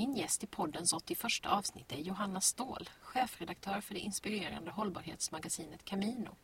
[0.00, 6.36] Min gäst i poddens 81 avsnitt är Johanna Ståhl, chefredaktör för det inspirerande hållbarhetsmagasinet Camino.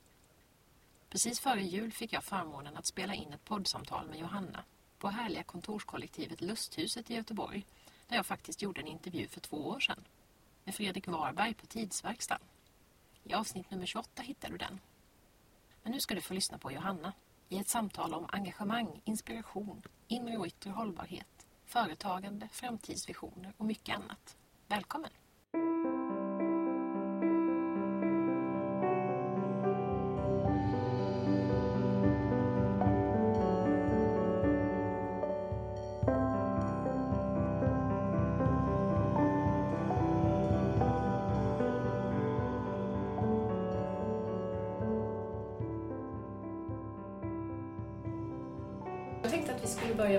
[1.10, 4.64] Precis före jul fick jag förmånen att spela in ett poddsamtal med Johanna
[4.98, 7.66] på härliga kontorskollektivet Lusthuset i Göteborg
[8.09, 10.05] där jag faktiskt gjorde en intervju för två år sedan
[10.64, 12.41] med Fredrik Warberg på Tidsverkstan.
[13.25, 14.80] I avsnitt nummer 28 hittar du den.
[15.83, 17.12] Men nu ska du få lyssna på Johanna
[17.48, 21.36] i ett samtal om engagemang, inspiration, inre och yttre hållbarhet
[21.67, 24.36] företagande, framtidsvisioner och mycket annat.
[24.69, 25.11] Välkommen!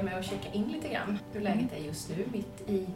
[0.02, 2.88] Börja med att checka in lite grann hur läget är just nu mitt i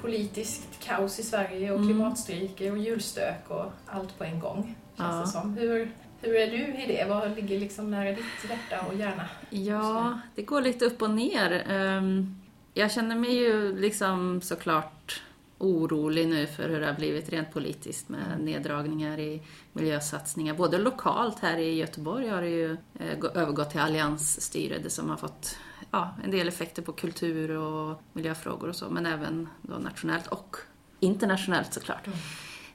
[0.00, 1.88] politiskt kaos i Sverige och Mm.
[1.88, 4.74] klimatstrejker och julstök och allt på en gång.
[4.96, 5.20] Känns Ja.
[5.20, 5.54] det som.
[5.56, 5.90] Hur,
[6.20, 7.04] hur är du i det?
[7.08, 9.24] Vad ligger liksom nära ditt hjärta och hjärna?
[9.50, 11.64] Ja, det går lite upp och ner.
[11.68, 12.36] Ehm,
[12.74, 15.22] Jag känner mig ju liksom såklart
[15.58, 20.54] orolig nu för hur det har blivit rent politiskt med neddragningar i miljösatsningar.
[20.54, 25.10] Både lokalt här i Göteborg har det ju eh, gå- övergått till alliansstyre det som
[25.10, 25.56] har fått
[25.90, 30.56] ja, en del effekter på kultur och miljöfrågor och så, men även då nationellt och
[31.00, 32.08] internationellt såklart.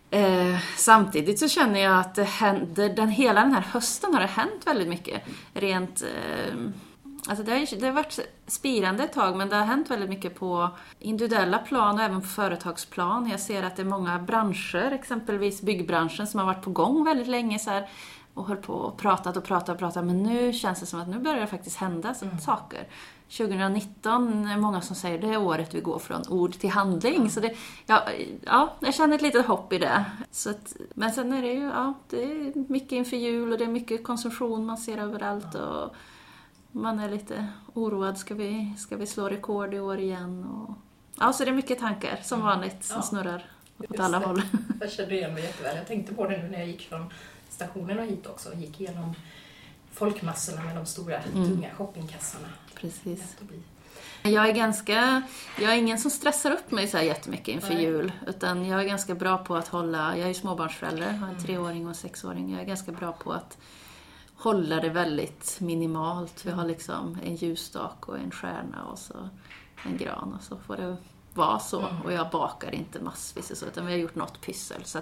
[0.10, 4.28] Eh, samtidigt så känner jag att det händer, den, hela den här hösten har det
[4.28, 5.22] hänt väldigt mycket.
[5.54, 6.56] Rent, eh,
[7.28, 10.36] alltså det, har, det har varit spirande ett tag men det har hänt väldigt mycket
[10.36, 13.30] på individuella plan och även på företagsplan.
[13.30, 17.28] Jag ser att det är många branscher, exempelvis byggbranschen, som har varit på gång väldigt
[17.28, 17.90] länge så här,
[18.36, 21.08] och höll på och pratat och pratat och pratat men nu känns det som att
[21.08, 22.88] nu börjar det faktiskt hända så- saker.
[23.30, 27.30] 2019 är många som säger det är året vi går från ord till handling.
[27.30, 28.04] Så det, ja,
[28.46, 30.06] ja, jag känner ett litet hopp i det.
[30.32, 33.64] Så att, men sen är det ju ja, det är mycket inför jul och det
[33.64, 35.56] är mycket konsumtion man ser överallt.
[35.56, 35.96] Och
[36.72, 40.44] man är lite oroad, ska vi, ska vi slå rekord i år igen?
[40.46, 40.76] Och,
[41.20, 43.02] ja, så det är mycket tankar som vanligt som Ja.
[43.02, 43.46] snurrar
[43.80, 44.26] åt Just alla det.
[44.26, 44.42] håll.
[44.82, 45.76] Jag kände igen mig jätteväl.
[45.78, 47.10] Jag tänkte på det nu när jag gick från
[47.56, 49.14] stationen och hit också och gick igenom
[49.92, 51.48] folkmassorna med de stora Mm.
[51.50, 52.48] tunga shoppingkassarna.
[52.76, 53.38] Precis.
[54.24, 55.22] Jag är ganska,
[55.62, 57.84] jag är ingen som stressar upp mig så här jättemycket inför Nej.
[57.84, 58.12] jul.
[58.28, 61.44] Utan jag är ganska bra på att hålla, jag är småbarnsförälder, har en Mm.
[61.44, 62.52] treåring och en sexåring.
[62.52, 63.58] Jag är ganska bra på att
[64.36, 66.46] hålla det väldigt minimalt.
[66.46, 69.30] Vi har liksom en ljusstak och en stjärna och så
[69.86, 70.98] en gran och så får det
[71.34, 71.80] vara så.
[71.88, 72.02] Mm.
[72.02, 74.82] Och jag bakar inte massvis och så, utan vi har gjort något pyssel.
[74.86, 75.00] Så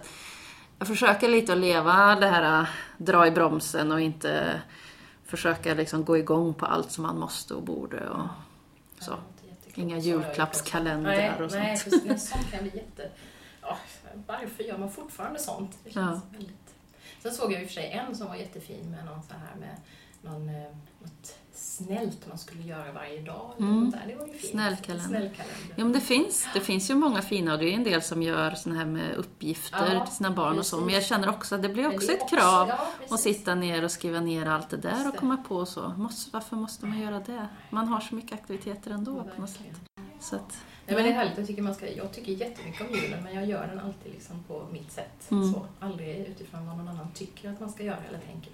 [0.80, 2.68] jag försöker lite att leva det här äh,
[2.98, 4.62] dra i bromsen och inte
[5.26, 8.10] försöka liksom gå igång på allt som man måste och borde.
[8.10, 8.28] Och
[9.00, 9.12] så.
[9.12, 9.18] Ja.
[9.76, 11.84] Inga julklappskalendrar nej, och nej, sånt.
[11.84, 12.06] precis.
[12.06, 13.10] Men sånt kan bli jätte...
[13.62, 13.78] Ja,
[14.28, 15.78] varför gör man fortfarande sånt?
[15.84, 16.76] Det känns väldigt...
[17.22, 19.56] Sen såg jag i och för sig en som var jättefin med någon så här
[19.60, 19.78] med
[20.22, 23.52] någon, eh, något snällt man skulle göra varje dag.
[23.60, 23.92] Mm.
[23.92, 24.04] där.
[24.08, 24.52] Det var ju fint.
[24.52, 25.08] Snällkalender.
[25.08, 25.74] Snällkalender.
[25.76, 28.22] Ja, men det finns, det finns ju många fina och det är en del som
[28.24, 30.76] gör såna här med uppgifter Ja, till sina barn och så.
[30.76, 31.10] Men jag precis.
[31.10, 33.38] känner också att det blir också det ett krav ja, att precis.
[33.38, 35.94] sitta ner och skriva ner allt det där och komma på så.
[35.98, 37.48] Måste, varför måste man göra det?
[37.70, 39.82] Man har så mycket aktiviteter ändå Ja, på något sätt.
[40.20, 41.38] Så att, Nej, men det är härligt.
[41.38, 44.44] Jag tycker, man ska, jag tycker jättemycket om julen men jag gör den alltid liksom
[44.48, 45.32] på mitt sätt.
[45.32, 45.54] Mm.
[45.54, 48.52] Så, aldrig utifrån vad någon annan tycker att man ska göra eller tänker.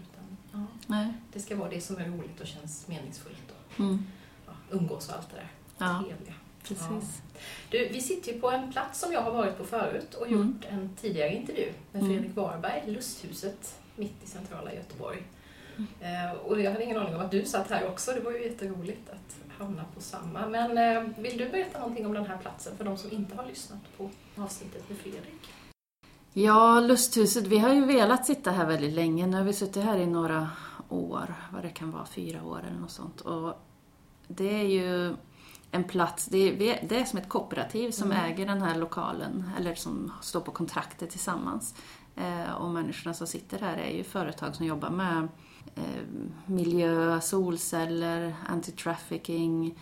[0.51, 1.13] Ja, nej.
[1.33, 3.43] det ska vara det som är roligt och känns meningsfullt.
[3.51, 4.03] Och, Mm.
[4.45, 5.47] ja, umgås och allt det där.
[5.77, 6.33] Ja, Trevliga.
[6.63, 7.21] precis.
[7.69, 10.39] Du, vi sitter ju på en plats som jag har varit på förut och Mm.
[10.39, 12.13] gjort en tidigare intervju med Mm.
[12.13, 15.23] Fredrik Warberg, Lusthuset mitt i centrala Göteborg.
[15.77, 15.87] Mm.
[16.29, 18.43] Eh, och jag hade ingen aning om att du satt här också, det var ju
[18.43, 20.47] jätteroligt att hamna på samma.
[20.47, 23.45] Men eh, vill du berätta någonting om den här platsen för de som inte har
[23.45, 25.49] lyssnat på avsnittet med Fredrik?
[26.33, 29.27] Ja, Lusthuset, vi har ju velat sitta här väldigt länge.
[29.27, 30.49] Nu har vi suttit här i några
[30.89, 33.21] år, vad det kan vara, fyra år eller något sånt.
[33.21, 33.53] Och
[34.27, 35.15] det är ju
[35.71, 38.23] en plats, det är, det är som ett kooperativ som Mm.
[38.25, 41.75] äger den här lokalen, eller som står på kontraktet tillsammans.
[42.15, 45.27] Eh, och människorna som sitter här är ju företag som jobbar med
[45.75, 45.83] eh,
[46.45, 49.75] miljö, solceller, anti-trafficking,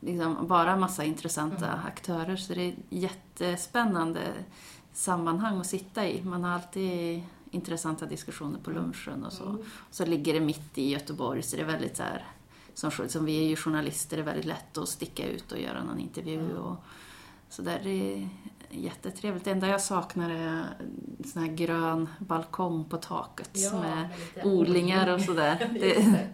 [0.00, 1.86] liksom bara massa intressanta Mm.
[1.86, 2.36] aktörer.
[2.36, 4.20] Så det är jättespännande
[4.92, 6.22] sammanhang att sitta i.
[6.22, 9.44] Man har alltid intressanta diskussioner på lunchen och så.
[9.44, 9.62] Mm.
[9.90, 12.24] Så ligger det mitt i Göteborg så det är väldigt så här,
[12.74, 15.84] som, som vi är ju journalister, det är väldigt lätt att sticka ut och göra
[15.84, 16.40] någon intervju.
[16.40, 16.56] Mm.
[16.56, 16.76] Och,
[17.48, 18.28] så där det är
[18.70, 19.44] jättetrevligt.
[19.44, 20.64] Det enda jag saknar är
[21.32, 24.08] sån här grön balkong på taket Ja, med
[24.44, 25.70] odlingar och sådär.
[25.80, 26.28] Det, det.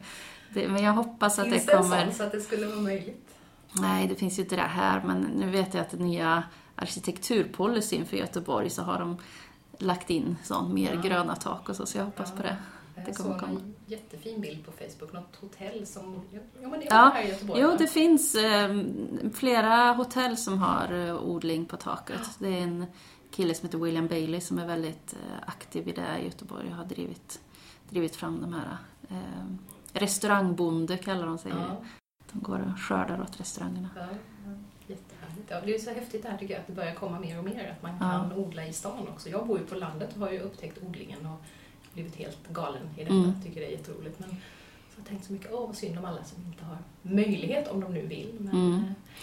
[0.55, 2.05] det, men jag hoppas att Finns det det en kommer...
[2.05, 3.35] sån så att det skulle vara möjligt?
[3.73, 6.43] Nej, det finns ju inte det här, men nu vet jag att den nya
[6.77, 9.17] arkitekturpolicyn för Göteborg så har de
[9.79, 11.01] lagt in sånt mer Ja.
[11.01, 12.57] gröna tak och så, så jag hoppas på det.
[12.95, 13.61] Det Jag kommer såg komma.
[13.61, 16.21] en jättefin bild på Facebook, något hotell som...
[16.31, 17.61] Ja, men det är Ja, här i Göteborg.
[17.61, 17.77] Jo, va?
[17.79, 18.81] det finns eh,
[19.35, 22.21] flera hotell som har eh, odling på taket.
[22.39, 22.87] Det är en
[23.31, 26.77] kille som heter William Bailey som är väldigt eh, aktiv i det i Göteborg och
[26.77, 27.41] har drivit,
[27.91, 28.77] drivit fram de här
[29.09, 29.45] eh,
[29.93, 31.53] restaurangbonde kallar de sig.
[31.53, 31.77] Ja,
[32.33, 33.89] De går och skördar åt restaurangerna.
[33.97, 34.17] ja, ja,
[34.87, 35.51] jättehärligt.
[35.51, 37.45] Ja, det är så häftigt det här tycker jag, att det börjar komma mer och
[37.45, 38.11] mer, att man Ja.
[38.11, 39.29] kan odla i stan också.
[39.29, 41.43] Jag bor ju på landet och har ju upptäckt odlingen och
[41.95, 43.15] blivit helt galen i detta.
[43.15, 43.43] Mm.
[43.45, 44.19] Tycker det är jätteroligt.
[44.19, 44.39] Men så har
[44.97, 47.95] jag tänkt så mycket, åh vad synd om alla som inte har möjlighet om de
[47.95, 48.37] nu vill.
[48.41, 48.75] Men Mm.
[48.75, 48.83] eh,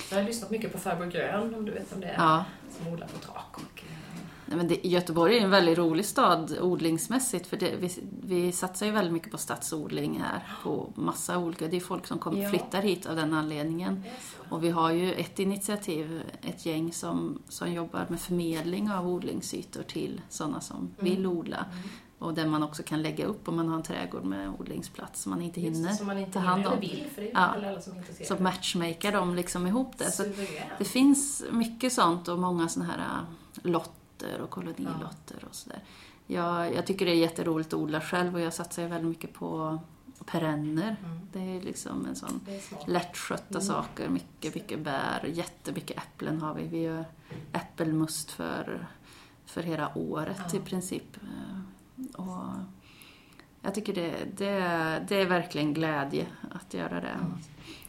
[0.09, 2.45] så har jag lyssnat mycket på Farbror Grön, om du vet om det är, Ja.
[2.77, 3.57] som odlar på tak.
[3.57, 4.12] Och, eh,
[4.55, 7.89] men det, Göteborg är en väldigt rolig stad odlingsmässigt för det, vi,
[8.23, 12.19] vi satsar ju väldigt mycket på stadsodling här på massa olika, det är folk som
[12.19, 12.49] kommer, Ja.
[12.49, 14.03] flyttar hit av den anledningen.
[14.49, 19.83] Och vi har ju ett initiativ, ett gäng som, som jobbar med förmedling av odlingsytor
[19.83, 21.57] till sådana som vill odla.
[21.71, 21.89] Mm.
[22.19, 25.29] Och där man också kan lägga upp om man har en trädgård med odlingsplats som
[25.29, 26.79] man inte Just hinner som man inte ta hand om.
[26.79, 27.45] vill, för det är ju Ja.
[27.47, 28.37] inte heller alla som är intresserade.
[28.37, 30.11] Så matchmakar de liksom ihop det.
[30.11, 30.23] Så
[30.77, 33.71] det finns mycket sånt och många såna här äh,
[34.23, 35.79] lotter och kolonilotter och sådär.
[36.27, 39.33] Jag, jag tycker det är jätteroligt att odla själv och jag satsar ju väldigt mycket
[39.33, 39.79] på
[40.25, 40.95] perenner.
[41.05, 41.19] Mm.
[41.33, 42.41] Det är liksom en sån
[42.87, 43.61] lättskötta Mm.
[43.61, 46.67] saker, mycket, mycket bär, jättemycket äpplen har vi.
[46.67, 47.05] Vi gör
[47.51, 48.87] äppelmust för,
[49.45, 50.57] för hela året Ja.
[50.57, 51.17] i princip.
[51.17, 52.53] Eh, Och
[53.61, 54.59] jag tycker det, det,
[55.07, 57.33] det är verkligen glädje att göra det Mm.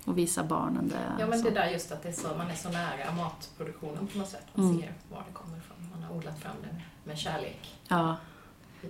[0.05, 1.13] och visa barnen det.
[1.19, 4.19] Ja, men det där just att det är så, man är så nära matproduktionen på
[4.19, 4.47] något sätt.
[4.55, 4.81] Man Mm.
[4.81, 5.74] ser var det kommer ifrån.
[6.09, 7.75] Har odlat fram det med kärlek.
[7.89, 8.17] ja.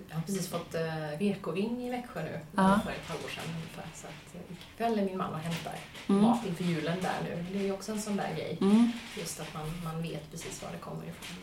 [0.09, 2.79] Jag har precis fått eh, vekoring i Växjö nu, Ja.
[2.83, 3.85] för ett halvår sedan ungefär.
[3.95, 4.59] Så att jag gick
[4.97, 5.73] väl min man och hämtar
[6.09, 6.21] Mm.
[6.21, 7.45] mat inför julen där nu.
[7.51, 8.57] Det är ju också en sån där grej.
[8.61, 8.91] Mm.
[9.17, 11.37] Just att man, man vet precis var det kommer ifrån.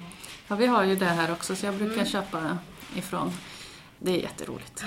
[0.48, 2.06] ja, vi har ju det här också så jag brukar Mm.
[2.06, 2.58] köpa
[2.96, 3.32] ifrån.
[3.98, 4.84] Det är jätteroligt.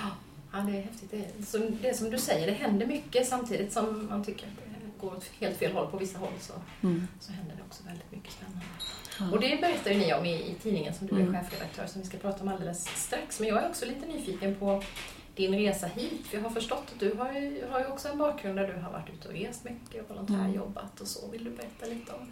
[0.53, 1.11] Ja, det är häftigt.
[1.11, 4.47] Det är, så det är som du säger, det händer mycket samtidigt som man tycker
[4.47, 7.07] att det går åt helt fel håll på vissa håll så, Mm.
[7.19, 8.65] så händer det också väldigt mycket spännande.
[9.19, 9.31] Ja.
[9.31, 11.33] Och det berättar ju ni om i, i tidningen som du är Mm.
[11.33, 13.39] chefredaktör som vi ska prata om alldeles strax.
[13.39, 14.83] Men jag är också lite nyfiken på
[15.35, 16.27] din resa hit.
[16.27, 18.81] För jag har förstått att du har ju, har ju också en bakgrund där du
[18.81, 21.27] har varit ute och rest mycket och volontärjobbat och så.
[21.31, 22.31] Vill du berätta lite om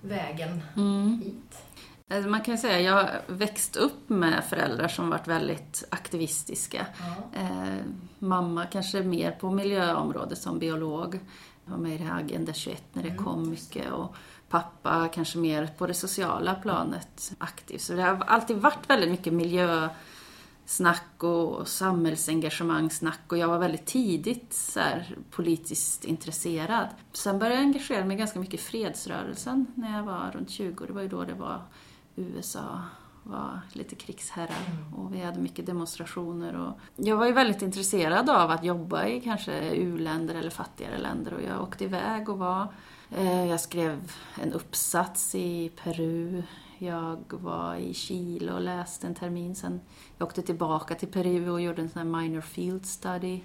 [0.00, 1.20] vägen Mm.
[1.24, 1.62] hit?
[2.10, 6.86] Alltså, Man kan ju säga, jag har växt upp med föräldrar som varit väldigt aktivistiska.
[7.00, 7.40] Ja.
[7.40, 7.74] Eh,
[8.18, 11.20] mamma kanske mer på miljöområdet som biolog.
[11.70, 13.92] Var med i det här Agenda 21 när det Mm, kom mycket.
[13.92, 14.16] Och
[14.48, 17.78] pappa kanske mer på det sociala planet aktiv.
[17.78, 23.20] Så det har alltid varit väldigt mycket miljösnack och samhällsengagemangsnack.
[23.28, 26.88] Och jag var väldigt tidigt så här, politiskt intresserad.
[27.12, 30.86] Sen började jag engagera mig ganska mycket i fredsrörelsen när jag var runt 20.
[30.86, 31.62] Det var ju då det var
[32.16, 32.80] USA
[33.28, 34.94] var lite krigsherrar Mm.
[34.94, 36.56] och vi hade mycket demonstrationer.
[36.56, 41.34] Och jag var ju väldigt intresserad av att jobba i kanske u-länder eller fattigare länder
[41.34, 42.66] och jag åkte iväg och var...
[43.16, 46.42] Eh, jag skrev en uppsats i Peru.
[46.78, 49.54] Jag var i Chile och läste en termin.
[49.54, 49.80] Sen
[50.18, 53.40] jag åkte tillbaka till Peru och gjorde en sån här minor field study.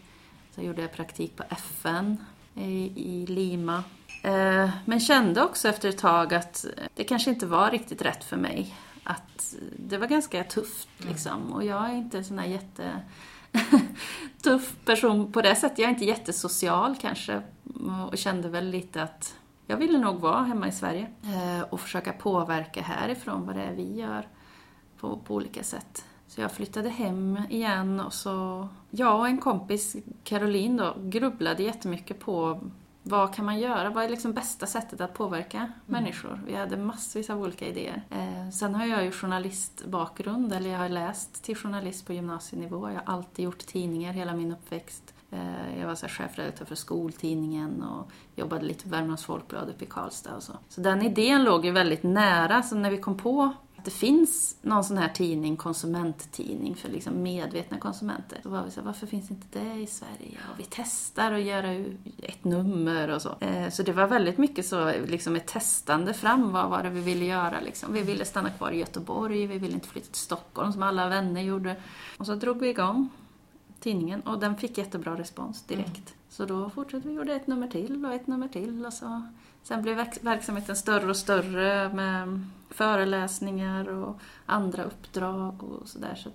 [0.55, 2.17] Sen gjorde jag praktik på FN
[2.55, 3.83] i, Lima.
[4.23, 8.37] Eh, men kände också efter ett tag att det kanske inte var riktigt rätt för
[8.37, 8.75] mig.
[9.03, 11.53] Att det var ganska tufft liksom.
[11.53, 12.99] Och jag är inte en sån här jätte
[14.43, 15.79] tuff person på det sättet.
[15.79, 17.41] Jag är inte jättesocial kanske.
[18.11, 19.35] Och kände väl lite att
[19.67, 21.07] jag ville nog vara hemma i Sverige.
[21.23, 24.27] Eh, och försöka påverka härifrån vad det är vi gör
[24.99, 26.05] på, på olika sätt.
[26.27, 32.19] Så jag flyttade hem igen och så, jag och en kompis, Caroline då, grubblade jättemycket
[32.19, 32.61] på
[33.03, 33.89] vad kan man göra?
[33.89, 36.41] Vad är liksom bästa sättet att påverka människor?
[36.45, 38.03] Vi hade massvis av olika idéer.
[38.09, 42.89] Eh, sen har jag ju journalistbakgrund, eller jag har läst till journalist på gymnasienivå.
[42.89, 45.13] Jag har alltid gjort tidningar hela min uppväxt.
[45.31, 49.87] Eh, jag var så chefredaktör för skoltidningen och jobbade lite på Värmlands Folkblad uppe i
[49.87, 50.53] Karlstad och så.
[50.69, 53.53] Så den idén låg ju väldigt nära, så när vi kom på
[53.85, 58.39] det finns någon sån här tidning, konsumenttidning för liksom medvetna konsumenter.
[58.43, 60.37] Då var vi så här, varför finns inte det i Sverige?
[60.53, 61.71] Och vi testar att göra
[62.21, 63.35] ett nummer och så.
[63.39, 67.01] Eh, så det var väldigt mycket så, liksom ett testande fram, vad var det vi
[67.01, 67.93] ville göra liksom.
[67.93, 71.41] Vi ville stanna kvar i Göteborg, vi ville inte flytta till Stockholm som alla vänner
[71.41, 71.75] gjorde.
[72.17, 73.09] Och så drog vi igång
[73.79, 75.87] tidningen och den fick jättebra respons direkt.
[75.87, 76.19] Mm.
[76.29, 79.21] Så då fortsatte vi, gjorde ett nummer till och ett nummer till och så
[79.63, 86.15] Sen blev verksamheten större och större med föreläsningar och andra uppdrag och sådär.
[86.15, 86.29] Så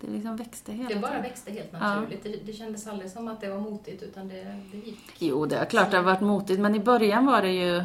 [0.00, 0.88] det liksom växte tiden.
[0.88, 2.20] Det bara växte helt naturligt.
[2.24, 2.30] Ja.
[2.30, 5.16] Det, det kändes aldrig som att det var motigt utan det, det gick.
[5.18, 7.84] Jo, det är klart det har varit motigt men i början var det ju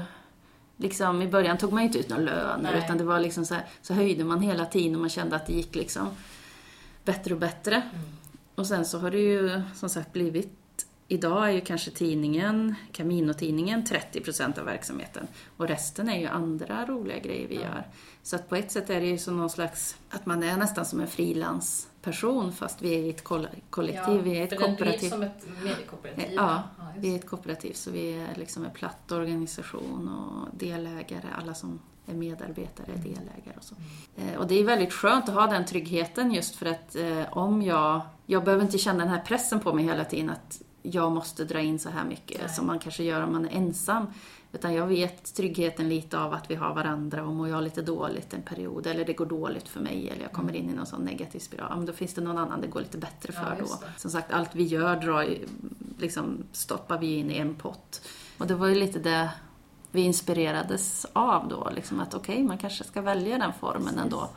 [0.81, 3.65] Liksom, I början tog man inte ut några löner utan det var liksom så, här,
[3.81, 6.07] så höjde man hela tiden och man kände att det gick liksom
[7.03, 7.75] bättre och bättre.
[7.75, 8.05] Mm.
[8.55, 10.58] Och sen så har det ju som sagt blivit
[11.11, 17.19] Idag är ju kanske tidningen, Camino-tidningen, 30% av verksamheten och resten är ju andra roliga
[17.19, 17.87] grejer vi gör.
[18.23, 20.85] Så att på ett sätt är det ju som någon slags, att man är nästan
[20.85, 23.23] som en frilansperson fast vi är ett
[23.69, 25.09] kollektiv, ja, vi är ett kooperativ.
[25.09, 26.33] Som ett mediekooperativ.
[26.35, 31.27] Ja, ja vi är ett kooperativ så vi är liksom en platt organisation och delägare,
[31.37, 33.01] alla som är medarbetare mm.
[33.01, 33.75] delägare och så.
[34.17, 34.39] Mm.
[34.39, 38.01] Och det är väldigt skönt att ha den tryggheten just för att eh, om jag,
[38.25, 41.59] jag behöver inte känna den här pressen på mig hela tiden att jag måste dra
[41.59, 42.49] in så här mycket Nej.
[42.49, 44.07] som man kanske gör om man är ensam.
[44.51, 48.33] Utan jag vet tryggheten lite av att vi har varandra och mår jag lite dåligt
[48.33, 50.63] en period eller det går dåligt för mig eller jag kommer mm.
[50.63, 52.79] in i någon sån negativ spiral, ja, men då finns det någon annan det går
[52.79, 53.87] lite bättre för ja, då.
[53.97, 55.35] Som sagt, allt vi gör drar,
[55.97, 58.01] liksom, stoppar vi in i en pott.
[58.37, 59.29] Och det var ju lite det
[59.91, 64.01] vi inspirerades av då, liksom att okej, okay, man kanske ska välja den formen Precis.
[64.01, 64.29] ändå.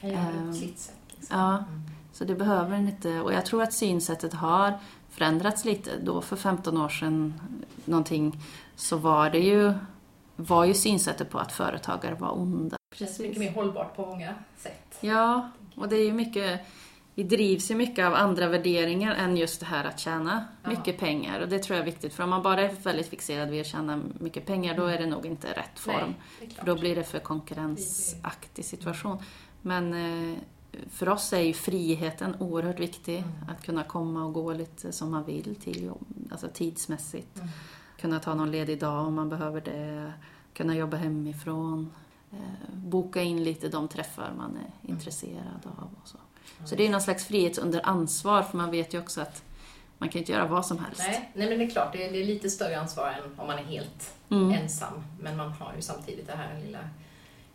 [0.00, 0.94] Kan göra det på ehm, sitt sätt.
[1.08, 1.38] Liksom.
[1.38, 1.82] Ja, mm.
[2.12, 4.78] så det behöver inte, och jag tror att synsättet har
[5.20, 5.90] förändrats lite.
[6.02, 7.40] Då för 15 år sedan
[7.84, 8.40] någonting
[8.76, 9.72] så var det ju,
[10.36, 12.76] var ju synsättet på att företagare var onda.
[12.96, 14.98] Känns mycket mer hållbart på många sätt.
[15.00, 16.60] Ja, och det är ju mycket
[17.14, 20.70] vi drivs ju mycket av andra värderingar än just det här att tjäna ja.
[20.70, 21.40] mycket pengar.
[21.40, 23.66] Och det tror jag är viktigt, för om man bara är väldigt fixerad vid att
[23.66, 26.14] tjäna mycket pengar, då är det nog inte rätt form.
[26.40, 29.18] Nej, då blir det för konkurrensaktig situation.
[29.62, 30.38] Men eh,
[30.90, 33.18] för oss är ju friheten oerhört viktig.
[33.18, 33.30] Mm.
[33.48, 37.36] Att kunna komma och gå lite som man vill till jobb, alltså tidsmässigt.
[37.36, 37.48] Mm.
[38.00, 40.12] Kunna ta någon ledig dag om man behöver det.
[40.54, 41.92] Kunna jobba hemifrån.
[42.32, 44.70] Eh, boka in lite de träffar man är mm.
[44.82, 45.88] intresserad av.
[46.02, 46.18] Och så.
[46.64, 49.42] så det är någon slags frihet under ansvar, för man vet ju också att
[49.98, 50.98] man kan inte göra vad som helst.
[50.98, 53.46] Nej, nej men det är klart, det är, det är lite större ansvar än om
[53.46, 54.52] man är helt mm.
[54.52, 55.04] ensam.
[55.20, 56.78] Men man har ju samtidigt det här lilla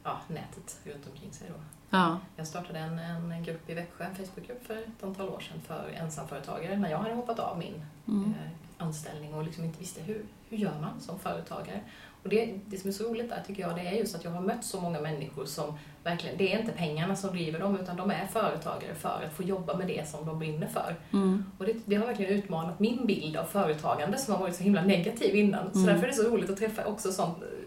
[0.04, 1.56] ja, nätet runt omkring sig då.
[1.96, 2.20] Ja.
[2.36, 5.90] Jag startade en, en grupp i Växjö, en Facebookgrupp för ett antal år sedan för
[5.96, 8.24] ensamföretagare när jag hade hoppat av min mm.
[8.24, 11.82] eh, anställning och liksom inte visste hur, hur gör man som företagare.
[12.24, 14.32] Och det, det som är så roligt där tycker jag det är just att jag
[14.32, 17.98] har mött så många människor som verkligen, det är inte pengarna som driver dem utan
[17.98, 20.96] de är företagare för att få jobba med det som de brinner för.
[21.14, 21.46] Mm.
[21.58, 24.82] Och det, det, har verkligen utmanat min bild av företagande som har varit så himla
[24.82, 25.72] negativ innan.
[25.74, 25.86] Så mm.
[25.86, 27.12] därför är det så roligt att träffa också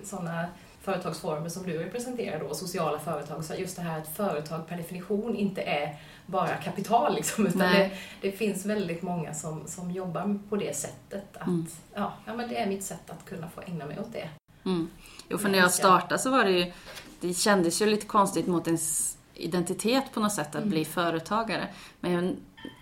[0.04, 0.49] sådana
[0.88, 5.37] företagsformer som du representerar då, sociala företag, så just det här att företag per definition
[5.37, 7.90] inte är bara kapital liksom, utan det,
[8.21, 11.37] det, finns väldigt många som, som jobbar på det sättet.
[11.37, 11.66] Att, mm.
[11.95, 14.28] ja, ja, men det är mitt sätt att kunna få ägna mig åt det.
[14.64, 14.88] Mm.
[15.28, 16.73] Jo, för när jag startade så var det ju,
[17.21, 20.71] det kändes ju lite konstigt mot ens identitet på något sätt att mm.
[20.71, 21.68] bli företagare.
[22.00, 22.37] Men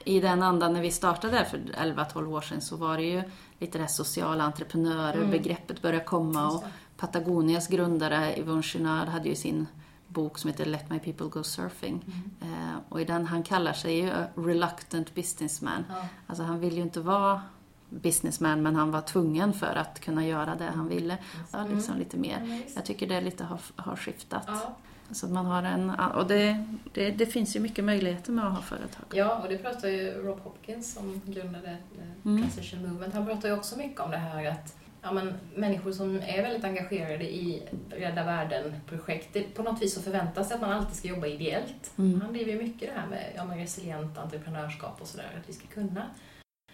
[0.05, 3.23] i den andan när vi startade för 11-12 år sedan så var det ju
[3.59, 5.31] lite det här sociala entreprenörer, mm.
[5.31, 6.65] begreppet började komma och
[6.97, 9.67] Patagonias grundare Yvon Chouinard hade ju sin
[10.09, 12.05] bok som heter Let My People Go Surfing.
[12.07, 12.53] Mm.
[12.53, 15.85] Eh, och i den, han kallar sig ju reluctant businessman.
[15.89, 16.09] Ja.
[16.27, 17.43] Alltså han vill ju inte vara
[17.91, 21.19] businessman men han var tvungen för att kunna göra det han ville.
[21.53, 21.99] Ja, liksom mm.
[21.99, 22.47] lite mer.
[22.47, 24.45] Ja, jag tycker det lite har, har skiftat.
[24.47, 24.77] Ja.
[25.11, 28.63] Så man har en, och det, det, det, finns ju mycket möjligheter med att ha
[28.63, 29.05] företag.
[29.13, 31.77] Ja, och det pratar ju Rob Hopkins som grundade
[32.25, 32.43] mm.
[32.43, 33.15] Transition Movement.
[33.15, 34.77] Han pratar ju också mycket om det här att
[35.07, 40.49] ja, men, människor som är väldigt engagerade i Rädda Världen-projekt, på något vis så förväntas
[40.49, 41.93] det att man alltid ska jobba ideellt.
[41.99, 42.21] Mm.
[42.21, 45.53] Han driver ju mycket det här med, ja, med resilient entreprenörskap och sådär, att vi
[45.53, 46.03] ska kunna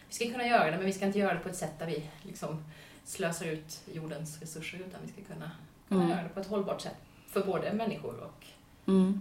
[0.09, 1.87] vi ska kunna göra det, men vi ska inte göra det på ett sätt där
[1.87, 2.65] vi liksom
[3.05, 5.51] slösar ut jordens resurser, utan vi ska kunna,
[5.89, 6.13] kunna mm.
[6.17, 6.97] göra det på ett hållbart sätt
[7.29, 8.47] för både människor och
[8.87, 9.21] Mm.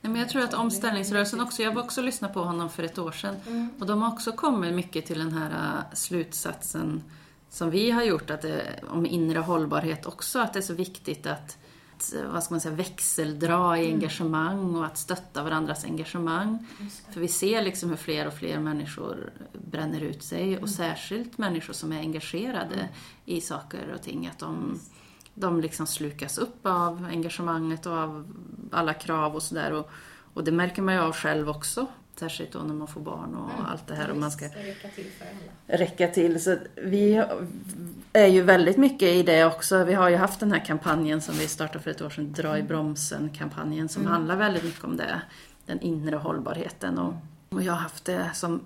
[0.00, 2.98] Nej, men jag tror att omställningsrörelsen också, jag var också lyssnat på honom för ett
[2.98, 3.70] år sedan mm.
[3.80, 7.02] och de har också kommit mycket till den här äh, slutsatsen
[7.52, 11.26] som vi har gjort att det, om inre hållbarhet också, att det är så viktigt
[11.26, 11.58] att
[12.32, 13.94] vad ska man säga, växeldra i mm.
[13.94, 16.66] engagemang och att stötta varandras engagemang.
[17.12, 20.62] För vi ser liksom hur fler och fler människor bränner ut sig mm.
[20.62, 22.86] och särskilt människor som är engagerade mm.
[23.24, 24.80] i saker och ting, att de,
[25.34, 28.36] de liksom slukas upp av engagemanget och av
[28.72, 29.72] alla krav och sådär.
[29.72, 29.90] Och,
[30.34, 31.86] och det märker man ju av själv också.
[32.16, 33.66] Särskilt då när man får barn och Mm.
[33.66, 34.10] allt det här.
[34.10, 35.78] Och man ska räcka till för alla.
[35.84, 36.42] räcka till.
[36.42, 37.24] Så vi
[38.12, 39.84] är ju väldigt mycket i det också.
[39.84, 42.58] Vi har ju haft den här kampanjen som vi startade för ett år sedan, Dra
[42.58, 44.12] i bromsen-kampanjen, som Mm.
[44.12, 45.20] handlar väldigt mycket om det.
[45.66, 46.98] Den inre hållbarheten.
[46.98, 47.14] Och,
[47.48, 48.60] och jag har haft det som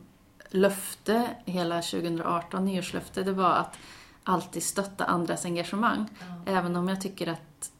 [0.51, 3.77] löfte hela 2018, nyårslöfte, det var att
[4.25, 6.07] alltid stötta andras engagemang.
[6.47, 6.53] Ja.
[6.53, 7.71] Även om jag tycker att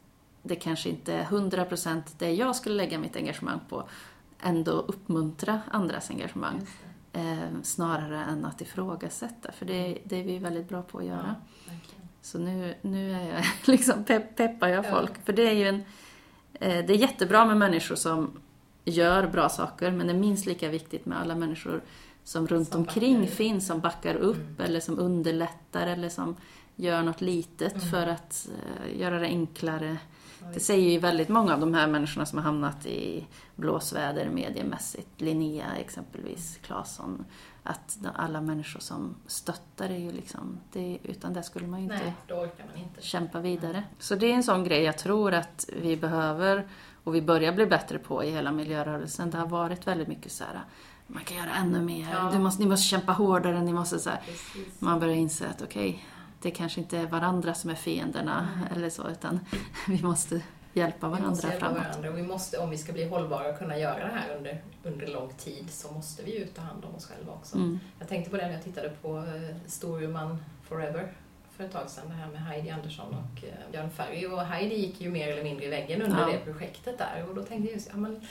[0.43, 3.89] det kanske inte är 100% det jag skulle lägga mitt engagemang på,
[4.41, 6.67] ändå uppmuntra andras engagemang.
[7.13, 11.35] Eh, snarare än att ifrågasätta, för det, det är vi väldigt bra på att göra.
[11.67, 11.73] Ja.
[12.23, 14.91] Så nu, nu är jag liksom pepp, peppar jag Ja.
[14.91, 15.25] folk.
[15.25, 15.83] För det är ju en...
[16.53, 18.41] Eh, det är jättebra med människor som
[18.85, 21.83] gör bra saker, men det är minst lika viktigt med alla människor
[22.27, 24.57] som runt Som omkring backar finns, som backar upp Mm.
[24.59, 26.37] eller som underlättar eller som
[26.77, 27.89] gör något litet Mm.
[27.89, 29.97] för att eh, göra det enklare.
[30.55, 35.21] Det säger ju väldigt många av de här människorna som har hamnat i blåsväder mediemässigt.
[35.21, 37.25] Linnea exempelvis, Claesson.
[37.63, 41.97] Att alla människor som stöttar är ju liksom, det, utan det skulle man ju inte
[41.97, 42.15] Nej,
[42.75, 43.03] man inte.
[43.03, 43.83] kämpa vidare.
[43.99, 46.69] Så det är en sån grej jag tror att vi behöver
[47.05, 49.31] och vi börjar bli bättre på i hela miljörörelsen.
[49.31, 50.61] Det har varit väldigt mycket så här,
[51.07, 52.31] man kan göra ännu mer, Ja.
[52.33, 54.21] du måste, ni måste kämpa hårdare, ni måste så här.
[54.79, 56.05] Man börjar inse att okej,
[56.43, 59.41] det kanske inte är varandra som är fienderna eller så, utan
[59.89, 60.41] vi måste
[60.73, 61.79] hjälpa Vi varandra måste hjälpa framåt.
[61.85, 65.07] varandra vi måste, om vi ska bli hållbara och kunna göra det här under, under
[65.07, 67.57] lång tid så måste vi ju ta hand om oss själva också.
[67.57, 67.79] Mm.
[67.99, 71.13] Jag tänkte på det när jag tittade på eh, Storuman Forever
[71.57, 74.27] för ett tag sedan, det här med Heidi Andersson och eh, Björn Ferry.
[74.27, 76.27] Och Heidi gick ju mer eller mindre i väggen under Ja.
[76.27, 77.25] det projektet där.
[77.29, 78.27] Och då tänkte jag just, ja, men,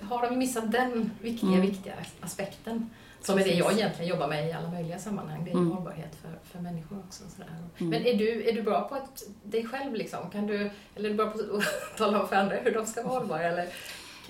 [0.00, 1.60] har de missat den viktiga, Mm.
[1.66, 2.90] viktiga aspekten?
[3.22, 5.44] Som är det jag egentligen jobbar med i alla möjliga sammanhang.
[5.44, 5.70] Det är Mm.
[5.70, 7.24] hållbarhet för, för människor också.
[7.24, 7.48] och Sådär.
[7.78, 7.90] Mm.
[7.90, 10.30] Men är du, är du bra på att, dig själv liksom?
[10.30, 11.64] Kan du, eller är du bra på att
[11.98, 13.42] tala om för andra hur de ska vara hållbara?
[13.42, 13.68] Eller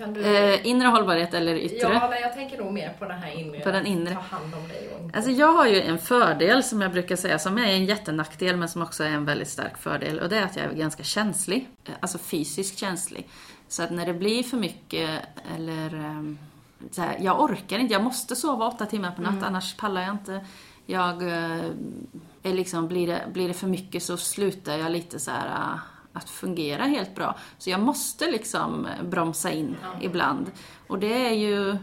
[0.03, 0.21] kan du...
[0.53, 1.77] Eh, inre hållbarhet eller yttre?
[1.93, 3.59] Ja, nej, jag tänker nog mer på den här inre.
[3.59, 4.13] På den inre.
[4.13, 5.15] Ta hand om dig och.
[5.15, 8.69] Alltså jag har ju en fördel som jag brukar säga, som är en jättenackdel men
[8.69, 11.67] som också är en väldigt stark fördel och det är att jag är ganska känslig.
[11.85, 13.27] Eh, Alltså fysiskt känslig.
[13.67, 15.09] Så att när det blir för mycket
[15.57, 16.37] eller ehm,
[16.91, 19.43] så här, jag orkar inte, jag måste sova åtta timmar på natt Mm.
[19.43, 20.45] annars pallar jag inte.
[20.85, 21.65] Jag eh,
[22.43, 25.79] är liksom, blir det, blir det för mycket så slutar jag lite så här eh,
[26.13, 27.37] att fungera helt bra.
[27.57, 30.51] Så jag måste liksom bromsa in ibland.
[30.87, 31.77] Och det är ju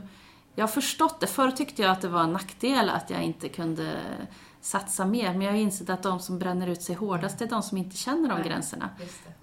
[0.55, 1.27] jag har förstått det.
[1.27, 4.01] Förr tyckte jag att det var en nackdel att jag inte kunde
[4.61, 5.33] satsa mer.
[5.33, 7.97] Men jag har insett att de som bränner ut sig hårdast är de som inte
[7.97, 8.49] känner de Nej.
[8.49, 8.91] gränserna.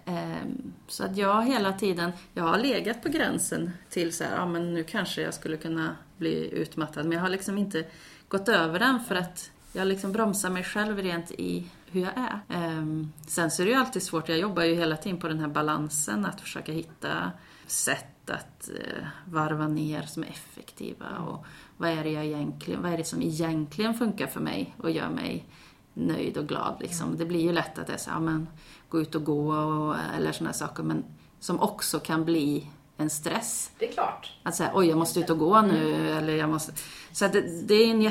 [0.05, 4.45] Ehm, Så att jag hela tiden, jag har legat på gränsen till så här, ja
[4.45, 7.05] men nu kanske jag skulle kunna bli utmattad.
[7.05, 7.85] Men jag har liksom inte
[8.27, 12.39] gått över den för att jag liksom bromsar mig själv rent i hur jag är.
[12.49, 15.39] Ehm, Sen så är det ju alltid svårt, jag jobbar ju hela tiden på den
[15.39, 17.31] här balansen, att försöka hitta
[17.67, 21.05] sätt att eh, varva ner som är effektiva.
[21.19, 21.45] Och
[21.77, 25.09] vad är det jag egentligen, vad är det som egentligen funkar för mig och gör
[25.09, 25.45] mig
[25.93, 27.17] nöjd och glad liksom.
[27.17, 28.47] Det blir ju lätt att det är så, ja, men
[28.89, 31.03] gå ut och gå och, eller sådana saker, men
[31.39, 33.71] som också kan bli en stress.
[33.79, 34.33] Det är klart.
[34.43, 36.73] Att säga, oj jag måste ut och gå nu, eller jag måste...
[37.11, 38.01] Så det, det är en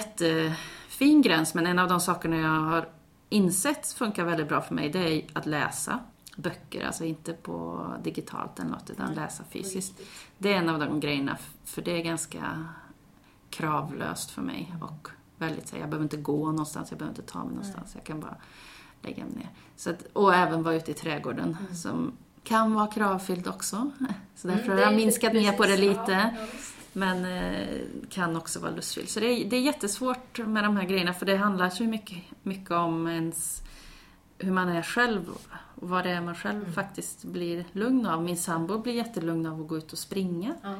[0.94, 2.88] jättefin gräns, men en av de sakerna jag har
[3.28, 6.00] insett funkar väldigt bra för mig, det är att läsa
[6.36, 10.00] böcker, alltså inte på digitalt eller något, utan läsa fysiskt.
[10.38, 12.68] Det är en av de grejerna, för det är ganska
[13.50, 17.38] kravlöst för mig och väldigt så jag behöver inte gå någonstans, jag behöver inte ta
[17.38, 18.36] mig någonstans, jag kan bara
[19.02, 19.50] lägga mig ner.
[19.76, 22.12] Så att, och även vara ute i trädgården som
[22.44, 23.90] kan vara kravfylld också.
[24.34, 26.32] Så därför har Mm, jag det är minskat ner på det lite.
[26.36, 26.46] Ja.
[26.96, 27.78] Men eh,
[28.10, 29.08] kan också vara lustfylld.
[29.08, 32.18] Så det är, det är jättesvårt med de här grejerna för det handlar så mycket,
[32.42, 33.62] mycket om ens
[34.38, 36.72] hur man är själv och vad det är man själv Mm.
[36.72, 38.22] faktiskt blir lugn av.
[38.22, 40.74] Min sambo blir jättelugn av att gå ut och springa Ja.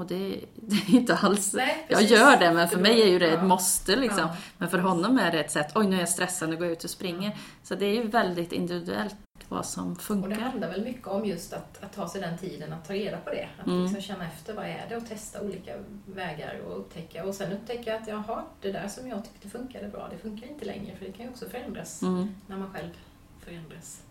[0.00, 1.52] Och det, det är inte alls...
[1.54, 4.18] Nej, Jag gör det men för mig är ju det ett måste liksom.
[4.20, 4.36] Ja.
[4.58, 6.72] Men för honom är det ett sätt, oj nu är jag stressad, nu går jag
[6.72, 7.36] ut och springer.
[7.62, 9.16] Så det är ju väldigt individuellt
[9.48, 10.40] vad som Och det funkar.
[10.40, 13.30] handlar väl mycket om just att, att ta sig den tiden att ta reda på
[13.30, 13.48] det.
[13.60, 13.82] Att Mm.
[13.82, 15.72] liksom känna efter vad är det och testa olika
[16.06, 17.24] vägar och upptäcka.
[17.24, 20.64] Och sen upptäcka att jaha, det där som jag tyckte funkade bra, det funkar inte
[20.64, 20.96] längre.
[20.96, 22.34] För det kan ju också förändras Mm.
[22.46, 22.90] när man själv
[23.44, 24.02] förändras.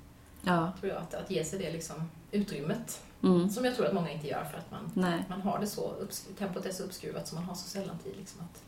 [0.42, 0.72] Ja.
[0.80, 3.02] Tror jag, att, att ge sig det liksom utrymmet.
[3.24, 3.50] Mm.
[3.50, 5.26] Som jag tror att många inte gör för att man, Nej.
[5.30, 5.94] man har det så,
[6.38, 8.64] tempot är så uppskruvat så man har så sällan tid liksom att,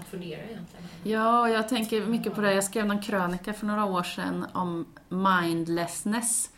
[0.00, 0.84] att fundera egentligen.
[1.04, 2.54] Ja, jag tänker mycket på det.
[2.54, 6.50] Jag skrev någon krönika för några år sedan om mindlessness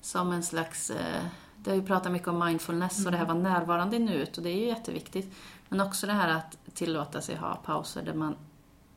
[0.00, 0.90] som en slags...
[0.90, 1.24] Eh,
[1.56, 4.42] det har ju pratat mycket om mindfulness och det här var närvarande i nuet och
[4.42, 5.34] det är ju jätteviktigt.
[5.68, 8.36] Men också det här att tillåta sig ha pauser där man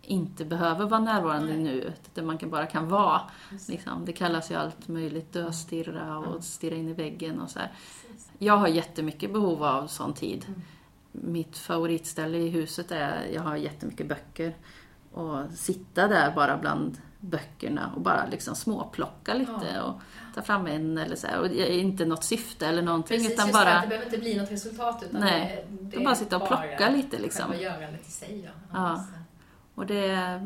[0.01, 1.63] inte behöver vara närvarande Nej.
[1.63, 3.21] nu, utan man kan bara kan vara.
[3.67, 4.05] Liksom.
[4.05, 6.41] Det kallas ju allt möjligt, döstirra och Mm.
[6.41, 7.71] stirra in i väggen och så här.
[8.37, 10.45] Jag har jättemycket behov av sån tid.
[10.47, 10.61] Mm.
[11.11, 14.55] Mitt favoritställe i huset är, jag har jättemycket böcker.
[15.11, 19.81] Och sitta där bara bland böckerna och bara liksom småplocka lite Ja.
[19.83, 20.01] och
[20.35, 21.39] ta fram en eller så här.
[21.39, 23.73] Och det är inte något syfte eller någonting Precis, utan det, bara...
[23.73, 26.89] att det behöver inte bli något resultat utan Nej, det, det bara sitta och plocka
[26.89, 27.51] lite liksom.
[27.51, 28.41] Själva görandet i sig.
[28.45, 28.51] Ja.
[28.73, 29.03] Ja.
[29.75, 30.41] Och det,